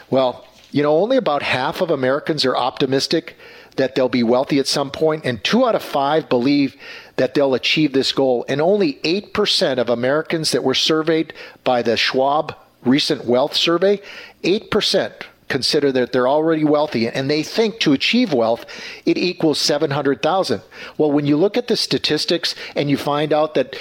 Well, 0.10 0.47
you 0.78 0.84
know, 0.84 0.96
only 0.96 1.18
about 1.18 1.42
half 1.42 1.82
of 1.82 1.90
Americans 1.90 2.46
are 2.46 2.56
optimistic 2.56 3.36
that 3.78 3.96
they'll 3.96 4.10
be 4.10 4.22
wealthy 4.22 4.60
at 4.60 4.68
some 4.68 4.92
point, 4.92 5.26
and 5.26 5.44
two 5.44 5.66
out 5.66 5.74
of 5.74 5.82
five 5.82 6.30
believe 6.30 6.76
that 7.16 7.34
they'll 7.34 7.56
achieve 7.56 7.94
this 7.94 8.12
goal. 8.12 8.46
And 8.48 8.62
only 8.62 9.00
8% 9.04 9.80
of 9.80 9.90
Americans 9.90 10.52
that 10.52 10.64
were 10.64 10.76
surveyed 10.76 11.34
by 11.64 11.82
the 11.82 11.98
Schwab 11.98 12.56
recent 12.86 13.26
wealth 13.26 13.56
survey, 13.56 14.00
8% 14.44 15.24
consider 15.50 15.92
that 15.94 16.12
they're 16.12 16.28
already 16.28 16.64
wealthy 16.64 17.08
and 17.08 17.28
they 17.28 17.42
think 17.42 17.80
to 17.80 17.94
achieve 17.94 18.32
wealth 18.32 18.64
it 19.04 19.18
equals 19.18 19.58
700,000. 19.58 20.62
Well, 21.00 21.12
when 21.12 21.26
you 21.26 21.38
look 21.38 21.58
at 21.58 21.70
the 21.70 21.76
statistics 21.76 22.54
and 22.76 22.88
you 22.88 22.98
find 22.98 23.34
out 23.34 23.56
that 23.56 23.76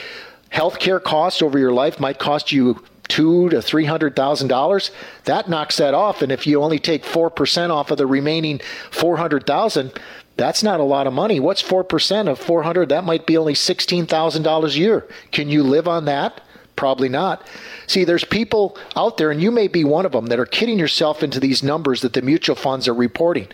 healthcare 0.50 1.02
costs 1.02 1.42
over 1.42 1.58
your 1.58 1.72
life 1.72 2.00
might 2.00 2.18
cost 2.18 2.52
you 2.52 2.82
two 3.08 3.48
to 3.50 3.62
three 3.62 3.84
hundred 3.84 4.16
thousand 4.16 4.48
dollars, 4.48 4.90
that 5.24 5.48
knocks 5.48 5.76
that 5.76 5.94
off. 5.94 6.22
And 6.22 6.32
if 6.32 6.46
you 6.46 6.62
only 6.62 6.78
take 6.78 7.04
four 7.04 7.30
percent 7.30 7.72
off 7.72 7.90
of 7.90 7.98
the 7.98 8.06
remaining 8.06 8.60
four 8.90 9.16
hundred 9.16 9.46
thousand, 9.46 9.98
that's 10.36 10.62
not 10.62 10.80
a 10.80 10.84
lot 10.84 11.06
of 11.06 11.12
money. 11.12 11.40
What's 11.40 11.62
four 11.62 11.84
percent 11.84 12.28
of 12.28 12.38
four 12.38 12.62
hundred? 12.62 12.88
That 12.88 13.04
might 13.04 13.26
be 13.26 13.36
only 13.36 13.54
sixteen 13.54 14.06
thousand 14.06 14.42
dollars 14.42 14.76
a 14.76 14.80
year. 14.80 15.08
Can 15.32 15.48
you 15.48 15.62
live 15.62 15.88
on 15.88 16.04
that? 16.06 16.42
Probably 16.76 17.08
not. 17.08 17.46
See, 17.86 18.04
there's 18.04 18.24
people 18.24 18.76
out 18.96 19.16
there, 19.16 19.30
and 19.30 19.40
you 19.40 19.50
may 19.50 19.66
be 19.66 19.82
one 19.82 20.04
of 20.04 20.12
them, 20.12 20.26
that 20.26 20.38
are 20.38 20.44
kidding 20.44 20.78
yourself 20.78 21.22
into 21.22 21.40
these 21.40 21.62
numbers 21.62 22.02
that 22.02 22.12
the 22.12 22.20
mutual 22.20 22.54
funds 22.54 22.86
are 22.86 22.92
reporting 22.94 23.48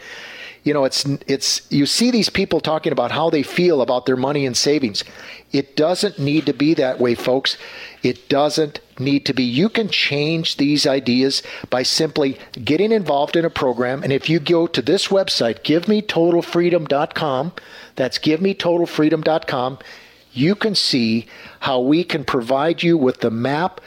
you 0.64 0.72
know 0.72 0.84
it's 0.84 1.04
it's 1.26 1.70
you 1.70 1.86
see 1.86 2.10
these 2.10 2.30
people 2.30 2.60
talking 2.60 2.92
about 2.92 3.10
how 3.10 3.30
they 3.30 3.42
feel 3.42 3.82
about 3.82 4.06
their 4.06 4.16
money 4.16 4.46
and 4.46 4.56
savings. 4.56 5.02
It 5.50 5.76
doesn't 5.76 6.18
need 6.18 6.46
to 6.46 6.54
be 6.54 6.74
that 6.74 7.00
way 7.00 7.14
folks. 7.14 7.58
It 8.02 8.28
doesn't 8.28 8.80
need 8.98 9.26
to 9.26 9.34
be. 9.34 9.42
You 9.42 9.68
can 9.68 9.88
change 9.88 10.56
these 10.56 10.86
ideas 10.86 11.42
by 11.68 11.82
simply 11.82 12.38
getting 12.64 12.92
involved 12.92 13.36
in 13.36 13.44
a 13.44 13.50
program. 13.50 14.02
And 14.02 14.12
if 14.12 14.28
you 14.28 14.38
go 14.38 14.66
to 14.66 14.80
this 14.80 15.08
website 15.08 15.62
givemetotalfreedom.com 15.62 17.52
that's 17.96 18.18
givemetotalfreedom.com 18.18 19.78
you 20.32 20.54
can 20.54 20.74
see 20.74 21.26
how 21.60 21.80
we 21.80 22.04
can 22.04 22.24
provide 22.24 22.82
you 22.82 22.96
with 22.96 23.20
the 23.20 23.30
map 23.30 23.80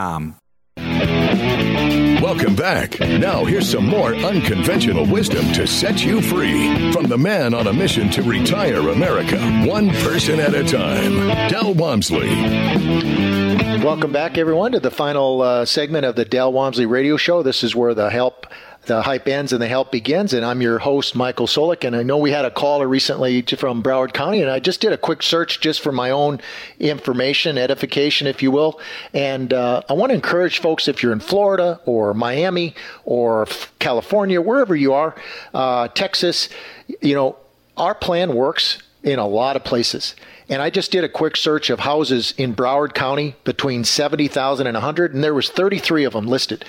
Welcome 2.21 2.55
back. 2.55 2.99
Now, 2.99 3.45
here's 3.45 3.69
some 3.69 3.85
more 3.85 4.15
unconventional 4.15 5.05
wisdom 5.05 5.51
to 5.53 5.67
set 5.67 6.03
you 6.03 6.21
free 6.21 6.91
from 6.91 7.05
the 7.07 7.17
man 7.17 7.53
on 7.53 7.67
a 7.67 7.73
mission 7.73 8.09
to 8.11 8.23
retire 8.23 8.89
America, 8.89 9.37
one 9.67 9.89
person 9.89 10.39
at 10.39 10.55
a 10.55 10.63
time, 10.63 11.49
Del 11.49 11.75
Walmsley. 11.75 12.29
Welcome 13.83 14.11
back, 14.11 14.37
everyone, 14.37 14.71
to 14.71 14.79
the 14.79 14.89
final 14.89 15.41
uh, 15.41 15.65
segment 15.65 16.05
of 16.05 16.15
the 16.15 16.25
Del 16.25 16.51
Walmsley 16.51 16.85
Radio 16.85 17.17
Show. 17.17 17.43
This 17.43 17.63
is 17.63 17.75
where 17.75 17.93
the 17.93 18.09
help 18.09 18.47
the 18.85 19.01
hype 19.01 19.27
ends 19.27 19.53
and 19.53 19.61
the 19.61 19.67
help 19.67 19.91
begins. 19.91 20.33
And 20.33 20.45
I'm 20.45 20.61
your 20.61 20.79
host, 20.79 21.15
Michael 21.15 21.47
Soulek. 21.47 21.85
And 21.85 21.95
I 21.95 22.03
know 22.03 22.17
we 22.17 22.31
had 22.31 22.45
a 22.45 22.51
caller 22.51 22.87
recently 22.87 23.41
from 23.43 23.83
Broward 23.83 24.13
County, 24.13 24.41
and 24.41 24.49
I 24.49 24.59
just 24.59 24.81
did 24.81 24.91
a 24.91 24.97
quick 24.97 25.21
search 25.21 25.59
just 25.61 25.81
for 25.81 25.91
my 25.91 26.09
own 26.09 26.41
information, 26.79 27.57
edification, 27.57 28.27
if 28.27 28.41
you 28.41 28.51
will. 28.51 28.79
And 29.13 29.53
uh, 29.53 29.83
I 29.89 29.93
want 29.93 30.09
to 30.09 30.15
encourage 30.15 30.59
folks 30.59 30.87
if 30.87 31.03
you're 31.03 31.13
in 31.13 31.19
Florida 31.19 31.79
or 31.85 32.13
Miami 32.13 32.75
or 33.05 33.47
California, 33.79 34.41
wherever 34.41 34.75
you 34.75 34.93
are, 34.93 35.15
uh, 35.53 35.87
Texas, 35.89 36.49
you 37.01 37.13
know, 37.13 37.37
our 37.77 37.95
plan 37.95 38.33
works 38.33 38.81
in 39.03 39.19
a 39.19 39.27
lot 39.27 39.55
of 39.55 39.63
places. 39.63 40.15
And 40.49 40.61
I 40.61 40.69
just 40.69 40.91
did 40.91 41.03
a 41.03 41.09
quick 41.09 41.37
search 41.37 41.69
of 41.69 41.79
houses 41.79 42.33
in 42.37 42.53
Broward 42.53 42.93
County 42.93 43.35
between 43.43 43.83
70,000 43.83 44.67
and 44.67 44.75
100 44.75 45.13
and 45.13 45.23
there 45.23 45.33
was 45.33 45.49
33 45.49 46.03
of 46.03 46.13
them 46.13 46.27
listed. 46.27 46.65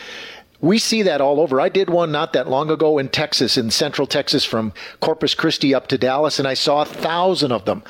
We 0.62 0.78
see 0.78 1.02
that 1.02 1.20
all 1.20 1.40
over. 1.40 1.60
I 1.60 1.68
did 1.68 1.90
one 1.90 2.12
not 2.12 2.32
that 2.32 2.48
long 2.48 2.70
ago 2.70 2.96
in 2.98 3.08
Texas, 3.08 3.58
in 3.58 3.72
central 3.72 4.06
Texas, 4.06 4.44
from 4.44 4.72
Corpus 5.00 5.34
Christi 5.34 5.74
up 5.74 5.88
to 5.88 5.98
Dallas, 5.98 6.38
and 6.38 6.46
I 6.46 6.54
saw 6.54 6.82
a 6.82 6.86
thousand 6.86 7.50
of 7.50 7.64
them. 7.64 7.82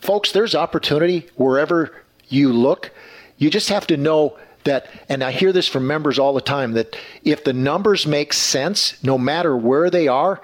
Folks, 0.00 0.32
there's 0.32 0.54
opportunity 0.54 1.28
wherever 1.36 1.94
you 2.28 2.52
look. 2.52 2.90
You 3.38 3.48
just 3.48 3.68
have 3.68 3.86
to 3.86 3.96
know 3.96 4.36
that, 4.64 4.90
and 5.08 5.22
I 5.22 5.30
hear 5.30 5.52
this 5.52 5.68
from 5.68 5.86
members 5.86 6.18
all 6.18 6.34
the 6.34 6.40
time, 6.40 6.72
that 6.72 6.96
if 7.22 7.44
the 7.44 7.52
numbers 7.52 8.08
make 8.08 8.32
sense, 8.32 9.02
no 9.04 9.16
matter 9.16 9.56
where 9.56 9.88
they 9.88 10.08
are, 10.08 10.42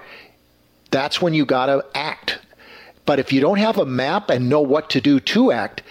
that's 0.89 1.21
when 1.21 1.33
you 1.33 1.45
got 1.45 1.65
to 1.65 1.85
act. 1.93 2.39
But 3.05 3.19
if 3.19 3.33
you 3.33 3.41
don't 3.41 3.59
have 3.59 3.77
a 3.77 3.85
map 3.85 4.29
and 4.29 4.47
know 4.47 4.61
what 4.61 4.89
to 4.91 5.01
do 5.01 5.19
to 5.19 5.51
act, 5.51 5.83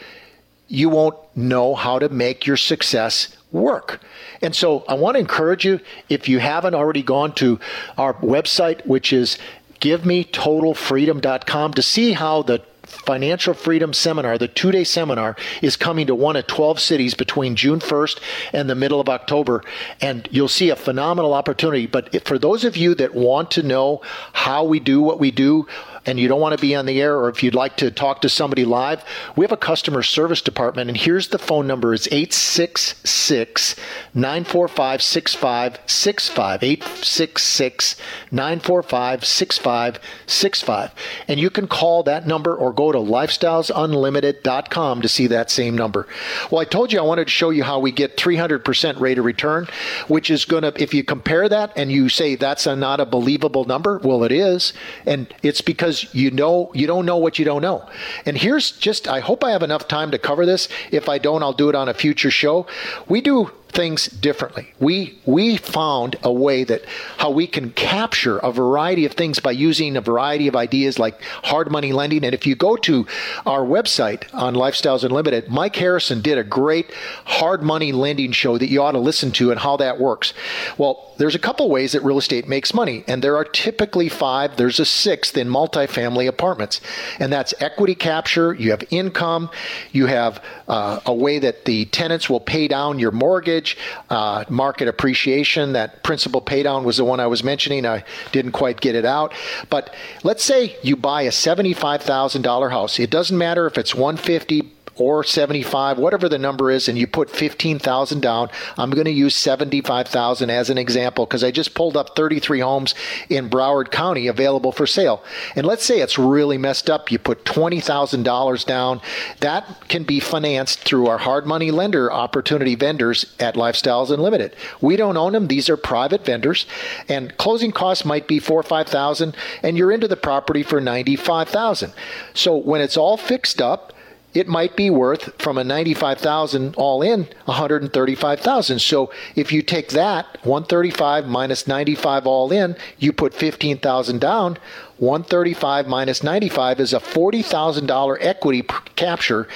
you 0.68 0.88
won't 0.88 1.18
know 1.36 1.74
how 1.74 1.98
to 1.98 2.08
make 2.08 2.46
your 2.46 2.56
success 2.56 3.36
work. 3.52 4.00
And 4.40 4.56
so 4.56 4.84
I 4.88 4.94
want 4.94 5.14
to 5.14 5.20
encourage 5.20 5.64
you, 5.64 5.80
if 6.08 6.28
you 6.28 6.38
haven't 6.40 6.74
already 6.74 7.02
gone 7.02 7.32
to 7.36 7.60
our 7.96 8.14
website, 8.14 8.84
which 8.86 9.12
is 9.12 9.38
givemetotalfreedom.com, 9.80 11.74
to 11.74 11.82
see 11.82 12.12
how 12.12 12.42
the 12.42 12.62
Financial 12.84 13.54
Freedom 13.54 13.92
Seminar, 13.92 14.38
the 14.38 14.48
two 14.48 14.70
day 14.70 14.84
seminar, 14.84 15.36
is 15.62 15.76
coming 15.76 16.06
to 16.08 16.14
one 16.14 16.36
of 16.36 16.46
12 16.46 16.78
cities 16.78 17.14
between 17.14 17.56
June 17.56 17.80
1st 17.80 18.20
and 18.52 18.68
the 18.68 18.74
middle 18.74 19.00
of 19.00 19.08
October. 19.08 19.64
And 20.00 20.28
you'll 20.30 20.48
see 20.48 20.68
a 20.70 20.76
phenomenal 20.76 21.32
opportunity. 21.32 21.86
But 21.86 22.26
for 22.26 22.38
those 22.38 22.64
of 22.64 22.76
you 22.76 22.94
that 22.96 23.14
want 23.14 23.50
to 23.52 23.62
know 23.62 24.02
how 24.32 24.64
we 24.64 24.78
do 24.78 25.00
what 25.00 25.18
we 25.18 25.30
do, 25.30 25.66
and 26.06 26.18
you 26.18 26.28
don't 26.28 26.40
want 26.40 26.56
to 26.56 26.60
be 26.60 26.74
on 26.74 26.86
the 26.86 27.00
air 27.00 27.16
or 27.16 27.28
if 27.28 27.42
you'd 27.42 27.54
like 27.54 27.76
to 27.76 27.90
talk 27.90 28.22
to 28.22 28.28
somebody 28.28 28.64
live, 28.64 29.04
we 29.36 29.44
have 29.44 29.52
a 29.52 29.56
customer 29.56 30.02
service 30.02 30.40
department 30.40 30.90
and 30.90 30.96
here's 30.96 31.28
the 31.28 31.38
phone 31.38 31.66
number. 31.66 31.94
It's 31.94 32.08
866 32.08 33.76
945 34.14 35.02
6565. 35.02 36.62
866 36.62 37.96
945 38.30 39.24
6565. 39.24 40.90
And 41.28 41.38
you 41.38 41.50
can 41.50 41.68
call 41.68 42.02
that 42.02 42.26
number 42.26 42.54
or 42.54 42.72
go 42.72 42.92
to 42.92 42.98
lifestylesunlimited.com 42.98 45.02
to 45.02 45.08
see 45.08 45.26
that 45.28 45.50
same 45.50 45.76
number. 45.76 46.08
Well, 46.50 46.60
I 46.60 46.64
told 46.64 46.92
you 46.92 46.98
I 46.98 47.02
wanted 47.02 47.26
to 47.26 47.30
show 47.30 47.50
you 47.50 47.64
how 47.64 47.78
we 47.78 47.92
get 47.92 48.16
300% 48.16 49.00
rate 49.00 49.18
of 49.18 49.24
return, 49.24 49.68
which 50.08 50.30
is 50.30 50.44
going 50.44 50.62
to, 50.62 50.82
if 50.82 50.94
you 50.94 51.04
compare 51.04 51.48
that 51.48 51.72
and 51.76 51.92
you 51.92 52.08
say 52.08 52.34
that's 52.34 52.66
a, 52.66 52.74
not 52.74 53.00
a 53.00 53.06
believable 53.06 53.64
number, 53.64 53.98
well, 53.98 54.24
it 54.24 54.32
is. 54.32 54.72
And 55.06 55.32
it's 55.42 55.60
because 55.60 55.91
you 56.12 56.30
know, 56.30 56.70
you 56.74 56.86
don't 56.86 57.06
know 57.06 57.16
what 57.16 57.38
you 57.38 57.44
don't 57.44 57.62
know. 57.62 57.88
And 58.26 58.36
here's 58.36 58.72
just, 58.72 59.08
I 59.08 59.20
hope 59.20 59.44
I 59.44 59.50
have 59.50 59.62
enough 59.62 59.88
time 59.88 60.10
to 60.12 60.18
cover 60.18 60.44
this. 60.46 60.68
If 60.90 61.08
I 61.08 61.18
don't, 61.18 61.42
I'll 61.42 61.52
do 61.52 61.68
it 61.68 61.74
on 61.74 61.88
a 61.88 61.94
future 61.94 62.30
show. 62.30 62.66
We 63.08 63.20
do 63.20 63.50
things 63.72 64.06
differently. 64.06 64.72
We 64.78 65.18
we 65.24 65.56
found 65.56 66.16
a 66.22 66.32
way 66.32 66.64
that 66.64 66.84
how 67.18 67.30
we 67.30 67.46
can 67.46 67.70
capture 67.70 68.38
a 68.38 68.52
variety 68.52 69.04
of 69.04 69.12
things 69.12 69.40
by 69.40 69.52
using 69.52 69.96
a 69.96 70.00
variety 70.00 70.48
of 70.48 70.56
ideas 70.56 70.98
like 70.98 71.20
hard 71.42 71.70
money 71.70 71.92
lending. 71.92 72.24
And 72.24 72.34
if 72.34 72.46
you 72.46 72.54
go 72.54 72.76
to 72.76 73.06
our 73.46 73.62
website 73.62 74.22
on 74.34 74.54
Lifestyles 74.54 75.04
Unlimited, 75.04 75.48
Mike 75.48 75.76
Harrison 75.76 76.20
did 76.20 76.38
a 76.38 76.44
great 76.44 76.92
hard 77.24 77.62
money 77.62 77.92
lending 77.92 78.32
show 78.32 78.58
that 78.58 78.68
you 78.68 78.82
ought 78.82 78.92
to 78.92 78.98
listen 78.98 79.32
to 79.32 79.50
and 79.50 79.60
how 79.60 79.76
that 79.78 79.98
works. 79.98 80.34
Well, 80.78 81.12
there's 81.18 81.34
a 81.34 81.38
couple 81.38 81.68
ways 81.70 81.92
that 81.92 82.02
real 82.02 82.18
estate 82.18 82.48
makes 82.48 82.74
money, 82.74 83.04
and 83.06 83.22
there 83.22 83.36
are 83.36 83.44
typically 83.44 84.08
five. 84.08 84.56
There's 84.56 84.80
a 84.80 84.84
sixth 84.84 85.36
in 85.36 85.48
multifamily 85.48 86.26
apartments, 86.26 86.80
and 87.20 87.32
that's 87.32 87.54
equity 87.60 87.94
capture. 87.94 88.54
You 88.54 88.70
have 88.70 88.82
income. 88.90 89.50
You 89.92 90.06
have 90.06 90.42
uh, 90.66 91.00
a 91.06 91.14
way 91.14 91.38
that 91.38 91.64
the 91.64 91.84
tenants 91.86 92.28
will 92.28 92.40
pay 92.40 92.66
down 92.66 92.98
your 92.98 93.12
mortgage. 93.12 93.61
Uh, 94.10 94.44
market 94.48 94.88
appreciation. 94.88 95.72
That 95.72 96.02
principal 96.02 96.40
paydown 96.40 96.84
was 96.84 96.96
the 96.96 97.04
one 97.04 97.20
I 97.20 97.26
was 97.26 97.42
mentioning. 97.42 97.86
I 97.86 98.04
didn't 98.32 98.52
quite 98.52 98.80
get 98.80 98.94
it 98.94 99.04
out, 99.04 99.32
but 99.70 99.94
let's 100.22 100.44
say 100.44 100.76
you 100.82 100.96
buy 100.96 101.22
a 101.22 101.32
seventy-five 101.32 102.02
thousand 102.02 102.42
dollar 102.42 102.70
house. 102.70 102.98
It 102.98 103.10
doesn't 103.10 103.36
matter 103.36 103.66
if 103.66 103.78
it's 103.78 103.94
one 103.94 104.16
fifty 104.16 104.70
or 104.96 105.24
75, 105.24 105.98
whatever 105.98 106.28
the 106.28 106.38
number 106.38 106.70
is, 106.70 106.88
and 106.88 106.98
you 106.98 107.06
put 107.06 107.30
15,000 107.30 108.20
down, 108.20 108.50
I'm 108.76 108.90
going 108.90 109.06
to 109.06 109.10
use 109.10 109.34
75,000 109.34 110.50
as 110.50 110.70
an 110.70 110.78
example 110.78 111.24
because 111.24 111.42
I 111.42 111.50
just 111.50 111.74
pulled 111.74 111.96
up 111.96 112.14
33 112.14 112.60
homes 112.60 112.94
in 113.28 113.48
Broward 113.48 113.90
County 113.90 114.26
available 114.26 114.72
for 114.72 114.86
sale. 114.86 115.24
And 115.56 115.66
let's 115.66 115.84
say 115.84 116.00
it's 116.00 116.18
really 116.18 116.58
messed 116.58 116.90
up. 116.90 117.10
You 117.10 117.18
put 117.18 117.44
$20,000 117.44 118.66
down. 118.66 119.00
That 119.40 119.88
can 119.88 120.04
be 120.04 120.20
financed 120.20 120.80
through 120.80 121.06
our 121.06 121.18
hard 121.18 121.46
money 121.46 121.70
lender 121.70 122.12
opportunity 122.12 122.74
vendors 122.74 123.34
at 123.40 123.54
Lifestyles 123.54 124.10
Unlimited. 124.10 124.54
We 124.80 124.96
don't 124.96 125.16
own 125.16 125.32
them. 125.32 125.48
These 125.48 125.68
are 125.68 125.76
private 125.76 126.24
vendors. 126.24 126.66
And 127.08 127.36
closing 127.38 127.72
costs 127.72 128.04
might 128.04 128.28
be 128.28 128.38
four 128.38 128.60
or 128.60 128.62
5,000 128.62 129.34
and 129.62 129.78
you're 129.78 129.92
into 129.92 130.08
the 130.08 130.16
property 130.16 130.62
for 130.62 130.80
95,000. 130.80 131.92
So 132.34 132.56
when 132.56 132.80
it's 132.80 132.96
all 132.96 133.16
fixed 133.16 133.60
up, 133.60 133.92
it 134.34 134.48
might 134.48 134.76
be 134.76 134.90
worth 134.90 135.40
from 135.40 135.58
a 135.58 135.64
95,000 135.64 136.74
all 136.76 137.02
in 137.02 137.28
135,000. 137.44 138.78
So 138.78 139.10
if 139.34 139.52
you 139.52 139.62
take 139.62 139.90
that 139.90 140.38
135 140.44 141.26
minus 141.26 141.66
95 141.66 142.26
all 142.26 142.52
in, 142.52 142.76
you 142.98 143.12
put 143.12 143.34
15,000 143.34 144.20
down, 144.20 144.58
135 144.98 145.86
minus 145.86 146.22
95 146.22 146.80
is 146.80 146.92
a 146.92 147.00
$40,000 147.00 148.16
equity 148.20 148.62
capture 148.96 149.48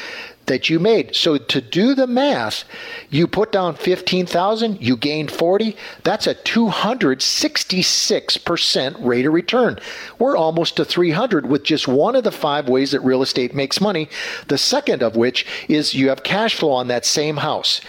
that 0.47 0.71
you 0.71 0.79
made. 0.79 1.15
So 1.15 1.37
to 1.39 1.61
do 1.61 1.95
the 1.95 2.07
math, 2.07 2.65
you 3.11 3.27
put 3.27 3.53
down 3.53 3.75
15,000, 3.75 4.81
you 4.81 4.97
gained 4.97 5.31
40, 5.31 5.77
that's 6.03 6.27
a 6.27 6.35
266% 6.35 9.05
rate 9.05 9.27
of 9.27 9.33
return. 9.33 9.79
We're 10.19 10.37
almost 10.37 10.77
to 10.77 10.85
300 10.85 11.47
with 11.47 11.65
just 11.65 11.89
one 11.89 12.17
of 12.17 12.25
the 12.25 12.33
five 12.33 12.69
ways 12.69 12.91
that 12.93 13.01
real 13.01 13.23
estate 13.23 13.55
makes 13.55 13.81
money. 13.81 14.09
The 14.49 14.59
second 14.59 15.03
of 15.03 15.17
which 15.17 15.47
is 15.69 15.95
you 15.95 16.09
have 16.09 16.23
cash 16.23 16.55
flow 16.55 16.73
on 16.73 16.89
that 16.89 17.05
same 17.05 17.37
house. 17.39 17.81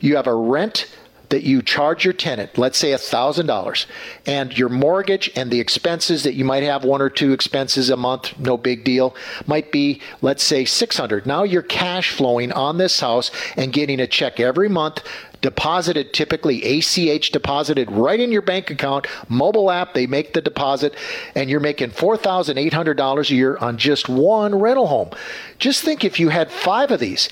You 0.00 0.16
have 0.16 0.26
a 0.26 0.34
rent 0.34 0.86
that 1.28 1.42
you 1.42 1.62
charge 1.62 2.04
your 2.04 2.12
tenant, 2.12 2.58
let's 2.58 2.78
say 2.78 2.92
$1,000, 2.92 3.86
and 4.26 4.56
your 4.56 4.68
mortgage 4.68 5.30
and 5.34 5.50
the 5.50 5.60
expenses 5.60 6.22
that 6.22 6.34
you 6.34 6.44
might 6.44 6.62
have 6.62 6.84
one 6.84 7.02
or 7.02 7.10
two 7.10 7.32
expenses 7.32 7.90
a 7.90 7.96
month, 7.96 8.38
no 8.38 8.56
big 8.56 8.84
deal, 8.84 9.14
might 9.46 9.72
be, 9.72 10.00
let's 10.22 10.42
say 10.42 10.64
600. 10.64 11.26
Now 11.26 11.42
you're 11.42 11.62
cash 11.62 12.10
flowing 12.10 12.52
on 12.52 12.78
this 12.78 13.00
house 13.00 13.30
and 13.56 13.72
getting 13.72 14.00
a 14.00 14.06
check 14.06 14.38
every 14.38 14.68
month 14.68 15.02
deposited 15.44 16.14
typically 16.14 16.64
ACH 16.64 17.30
deposited 17.30 17.90
right 17.92 18.18
in 18.18 18.32
your 18.32 18.40
bank 18.40 18.70
account, 18.70 19.06
mobile 19.28 19.70
app, 19.70 19.92
they 19.92 20.06
make 20.06 20.32
the 20.32 20.40
deposit, 20.40 20.94
and 21.34 21.50
you're 21.50 21.60
making 21.60 21.90
$4,800 21.90 23.30
a 23.30 23.34
year 23.34 23.58
on 23.58 23.76
just 23.76 24.08
one 24.08 24.54
rental 24.54 24.86
home. 24.86 25.10
Just 25.58 25.82
think 25.82 26.02
if 26.02 26.18
you 26.18 26.30
had 26.30 26.50
five 26.50 26.90
of 26.90 26.98
these 26.98 27.28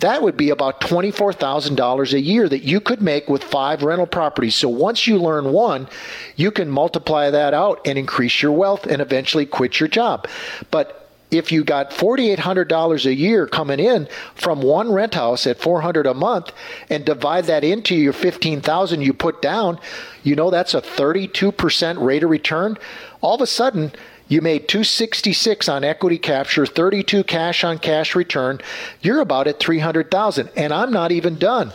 that 0.00 0.22
would 0.22 0.36
be 0.36 0.50
about 0.50 0.80
$24,000 0.80 2.12
a 2.12 2.20
year 2.20 2.48
that 2.48 2.62
you 2.62 2.80
could 2.80 3.00
make 3.00 3.28
with 3.28 3.42
five 3.42 3.82
rental 3.82 4.06
properties. 4.06 4.54
So 4.54 4.68
once 4.68 5.06
you 5.06 5.18
learn 5.18 5.52
one, 5.52 5.88
you 6.36 6.50
can 6.50 6.68
multiply 6.68 7.30
that 7.30 7.54
out 7.54 7.80
and 7.86 7.98
increase 7.98 8.42
your 8.42 8.52
wealth 8.52 8.86
and 8.86 9.00
eventually 9.00 9.46
quit 9.46 9.80
your 9.80 9.88
job. 9.88 10.28
But 10.70 11.06
if 11.30 11.50
you 11.50 11.64
got 11.64 11.90
$4800 11.90 13.06
a 13.06 13.14
year 13.14 13.46
coming 13.46 13.80
in 13.80 14.08
from 14.34 14.62
one 14.62 14.92
rent 14.92 15.14
house 15.14 15.46
at 15.46 15.58
400 15.58 16.06
a 16.06 16.14
month 16.14 16.52
and 16.88 17.04
divide 17.04 17.46
that 17.46 17.64
into 17.64 17.96
your 17.96 18.12
15000 18.12 19.00
you 19.00 19.12
put 19.12 19.42
down 19.42 19.80
you 20.22 20.36
know 20.36 20.50
that's 20.50 20.74
a 20.74 20.80
32% 20.80 22.00
rate 22.00 22.22
of 22.22 22.30
return 22.30 22.78
all 23.20 23.34
of 23.34 23.40
a 23.40 23.46
sudden 23.46 23.92
you 24.28 24.40
made 24.40 24.68
266 24.68 25.68
on 25.68 25.84
equity 25.84 26.18
capture, 26.18 26.66
32 26.66 27.24
cash 27.24 27.62
on 27.62 27.78
cash 27.78 28.14
return. 28.14 28.60
You're 29.00 29.20
about 29.20 29.46
at 29.46 29.60
300,000 29.60 30.50
and 30.56 30.72
I'm 30.72 30.92
not 30.92 31.12
even 31.12 31.38
done. 31.38 31.72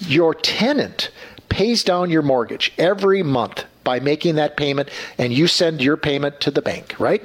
Your 0.00 0.34
tenant 0.34 1.10
pays 1.48 1.82
down 1.82 2.10
your 2.10 2.22
mortgage 2.22 2.72
every 2.78 3.22
month 3.22 3.64
by 3.84 4.00
making 4.00 4.34
that 4.34 4.56
payment 4.56 4.90
and 5.18 5.32
you 5.32 5.46
send 5.46 5.80
your 5.80 5.96
payment 5.96 6.40
to 6.40 6.50
the 6.50 6.62
bank, 6.62 6.94
right? 6.98 7.22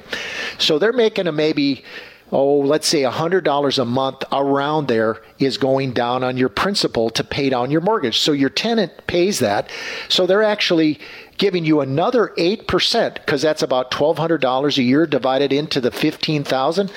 So 0.58 0.80
they're 0.80 0.94
making 0.94 1.28
a 1.28 1.32
maybe 1.32 1.84
oh, 2.32 2.60
let's 2.60 2.88
say 2.88 3.02
$100 3.02 3.80
a 3.80 3.86
month 3.86 4.24
around 4.32 4.88
there 4.88 5.18
is 5.40 5.58
going 5.58 5.94
down 5.94 6.24
on 6.24 6.38
your 6.38 6.50
principal 6.50 7.10
to 7.10 7.24
pay 7.24 7.50
down 7.50 7.72
your 7.72 7.82
mortgage. 7.82 8.20
So 8.20 8.34
your 8.34 8.50
tenant 8.50 8.92
pays 9.08 9.40
that. 9.40 9.70
So 10.10 10.28
they're 10.28 10.44
actually 10.44 11.00
giving 11.40 11.66
you 11.66 11.82
another 11.82 12.34
8% 12.38 13.16
because 13.16 13.42
that's 13.42 13.64
about 13.64 13.90
$1200 13.90 14.78
a 14.78 14.84
year 14.84 15.08
divided 15.08 15.52
into 15.52 15.82
the 15.82 15.90
15,000 15.90 16.92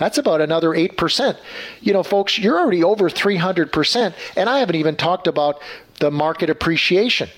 that's 0.00 0.16
about 0.16 0.40
another 0.40 0.70
8%. 0.70 1.36
You 1.82 1.92
know, 1.92 2.02
folks, 2.02 2.38
you're 2.38 2.58
already 2.58 2.82
over 2.82 3.10
300%, 3.10 4.14
and 4.34 4.48
I 4.48 4.60
haven't 4.60 4.76
even 4.76 4.96
talked 4.96 5.26
about 5.26 5.60
the 5.98 6.10
market 6.10 6.48
appreciation. 6.48 7.28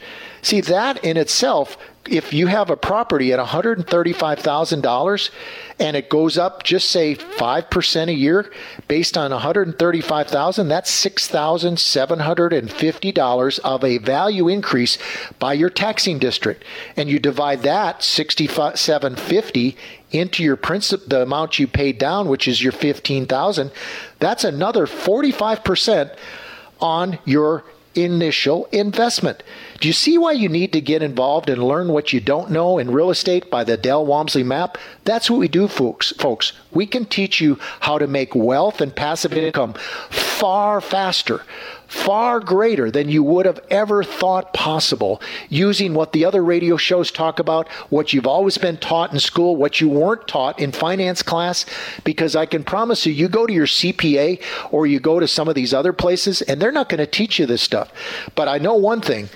See, 0.43 0.61
that 0.61 1.05
in 1.05 1.17
itself 1.17 1.77
if 2.07 2.33
you 2.33 2.47
have 2.49 2.71
a 2.71 2.77
property 2.77 3.33
at 3.33 3.39
$135,000 3.39 5.31
and 5.79 5.97
it 5.97 6.11
goes 6.11 6.37
up 6.37 6.65
just 6.65 6.91
say 6.91 7.15
5% 7.15 8.09
a 8.09 8.13
year 8.13 8.51
based 8.89 9.17
on 9.17 9.31
135,000 9.31 10.69
that's 10.69 10.91
$6,750 11.05 13.59
of 13.61 13.85
a 13.85 13.99
value 13.99 14.49
increase 14.49 14.99
by 15.39 15.53
your 15.53 15.71
taxing 15.71 16.19
district. 16.19 16.65
And 16.97 17.09
you 17.09 17.21
divide 17.21 17.63
that 17.63 18.03
6750 18.03 19.77
into 20.11 20.43
your 20.43 20.57
principal 20.57 21.07
the 21.07 21.23
amount 21.23 21.59
you 21.59 21.67
paid 21.67 21.99
down 21.99 22.29
which 22.29 22.47
is 22.47 22.63
your 22.63 22.73
15,000 22.73 23.73
that's 24.19 24.45
another 24.45 24.87
45% 24.87 26.15
on 26.81 27.19
your 27.25 27.65
initial 27.95 28.67
investment. 28.73 29.43
Do 29.81 29.89
you 29.89 29.93
see 29.93 30.19
why 30.19 30.33
you 30.33 30.49
need 30.49 30.73
to 30.73 30.81
get 30.81 31.03
involved 31.03 31.49
and 31.49 31.63
learn 31.63 31.89
what 31.89 32.13
you 32.13 32.21
don't 32.21 32.51
know 32.51 32.79
in 32.79 32.91
real 32.91 33.11
estate 33.11 33.51
by 33.51 33.65
the 33.65 33.77
Del 33.77 34.07
Walmsley 34.07 34.43
map? 34.43 34.79
That's 35.05 35.31
what 35.31 35.41
we 35.41 35.49
do, 35.49 35.69
folks. 35.69 36.13
Folks, 36.13 36.53
we 36.71 36.87
can 36.87 37.05
teach 37.05 37.41
you 37.41 37.59
how 37.81 37.99
to 37.99 38.07
make 38.07 38.35
wealth 38.35 38.81
and 38.81 38.95
passive 38.95 39.33
income 39.33 39.75
far 40.11 40.81
faster 40.81 41.45
far 41.93 42.41
greater 42.41 42.91
than 42.91 43.11
you 43.11 43.23
would 43.23 43.45
have 43.45 43.61
ever 43.69 44.03
thought 44.03 44.55
possible 44.55 45.21
using 45.51 45.93
what 45.93 46.13
the 46.13 46.25
other 46.25 46.43
radio 46.43 46.77
shows 46.79 47.11
talk 47.11 47.39
about, 47.39 47.69
what 47.91 48.15
you've 48.15 48.27
always 48.27 48.57
been 48.57 48.79
taught 48.79 49.13
in 49.13 49.21
school, 49.21 49.57
what 49.57 49.79
you 49.79 49.91
weren't 49.91 50.27
taught 50.27 50.59
in 50.59 50.73
finance 50.73 51.23
class. 51.23 51.67
Because 52.03 52.35
I 52.35 52.47
can 52.47 52.65
promise 52.65 53.05
you, 53.05 53.13
you 53.13 53.29
go 53.29 53.47
to 53.47 53.53
your 53.53 53.67
CPA 53.67 54.43
or 54.71 54.87
you 54.87 55.01
go 55.01 55.21
to 55.21 55.29
some 55.29 55.49
of 55.49 55.55
these 55.55 55.75
other 55.75 55.93
places 55.93 56.41
and 56.41 56.61
they're 56.63 56.73
not 56.73 56.89
going 56.89 56.99
to 56.99 57.07
teach 57.07 57.39
you 57.39 57.45
this 57.45 57.61
stuff. 57.61 57.93
But 58.35 58.49
I 58.49 58.57
know 58.57 58.75
one 58.75 59.03
thing 59.03 59.29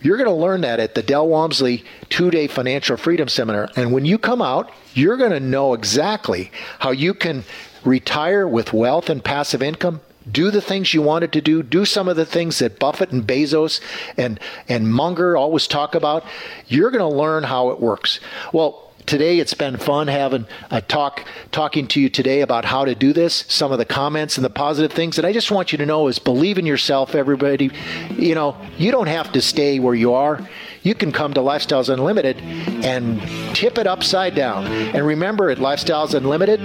You're 0.00 0.16
going 0.16 0.28
to 0.28 0.34
learn 0.34 0.60
that 0.60 0.78
at 0.78 0.94
the 0.94 1.02
Del 1.02 1.26
Walmsley 1.28 1.84
two 2.08 2.30
day 2.30 2.46
financial 2.46 2.96
freedom 2.96 3.28
seminar. 3.28 3.68
And 3.76 3.92
when 3.92 4.04
you 4.04 4.16
come 4.16 4.40
out, 4.40 4.70
you're 4.94 5.16
going 5.16 5.32
to 5.32 5.40
know 5.40 5.74
exactly 5.74 6.50
how 6.78 6.90
you 6.92 7.14
can 7.14 7.44
retire 7.84 8.46
with 8.46 8.72
wealth 8.72 9.10
and 9.10 9.22
passive 9.22 9.62
income. 9.62 10.00
Do 10.30 10.50
the 10.50 10.60
things 10.60 10.94
you 10.94 11.02
wanted 11.02 11.32
to 11.32 11.40
do. 11.40 11.62
Do 11.62 11.84
some 11.84 12.08
of 12.08 12.16
the 12.16 12.26
things 12.26 12.58
that 12.58 12.78
Buffett 12.78 13.10
and 13.10 13.26
Bezos 13.26 13.80
and, 14.16 14.40
and 14.68 14.92
Munger 14.92 15.36
always 15.36 15.66
talk 15.66 15.94
about. 15.94 16.24
You're 16.66 16.90
going 16.90 17.08
to 17.08 17.16
learn 17.16 17.44
how 17.44 17.70
it 17.70 17.80
works. 17.80 18.20
Well, 18.52 18.88
today 19.08 19.38
it's 19.38 19.54
been 19.54 19.78
fun 19.78 20.06
having 20.06 20.46
a 20.70 20.82
talk 20.82 21.24
talking 21.50 21.86
to 21.88 21.98
you 21.98 22.10
today 22.10 22.42
about 22.42 22.66
how 22.66 22.84
to 22.84 22.94
do 22.94 23.14
this 23.14 23.46
some 23.48 23.72
of 23.72 23.78
the 23.78 23.84
comments 23.84 24.36
and 24.36 24.44
the 24.44 24.50
positive 24.50 24.92
things 24.92 25.16
and 25.16 25.26
i 25.26 25.32
just 25.32 25.50
want 25.50 25.72
you 25.72 25.78
to 25.78 25.86
know 25.86 26.08
is 26.08 26.18
believe 26.18 26.58
in 26.58 26.66
yourself 26.66 27.14
everybody 27.14 27.70
you 28.10 28.34
know 28.34 28.54
you 28.76 28.90
don't 28.90 29.06
have 29.06 29.32
to 29.32 29.40
stay 29.40 29.78
where 29.78 29.94
you 29.94 30.12
are 30.12 30.46
you 30.82 30.94
can 30.94 31.12
come 31.12 31.34
to 31.34 31.40
lifestyles 31.40 31.88
unlimited 31.92 32.40
and 32.84 33.20
tip 33.54 33.78
it 33.78 33.86
upside 33.86 34.34
down. 34.34 34.66
And 34.66 35.06
remember 35.06 35.50
at 35.50 35.58
lifestyles 35.58 36.14
unlimited 36.14 36.60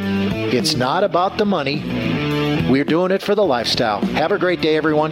it's 0.54 0.76
not 0.76 1.04
about 1.04 1.38
the 1.38 1.46
money. 1.46 1.82
We're 2.70 2.86
doing 2.86 3.12
it 3.12 3.22
for 3.22 3.36
the 3.36 3.44
lifestyle. 3.46 4.02
Have 4.02 4.32
a 4.32 4.38
great 4.38 4.62
day 4.62 4.78
everyone 4.78 5.12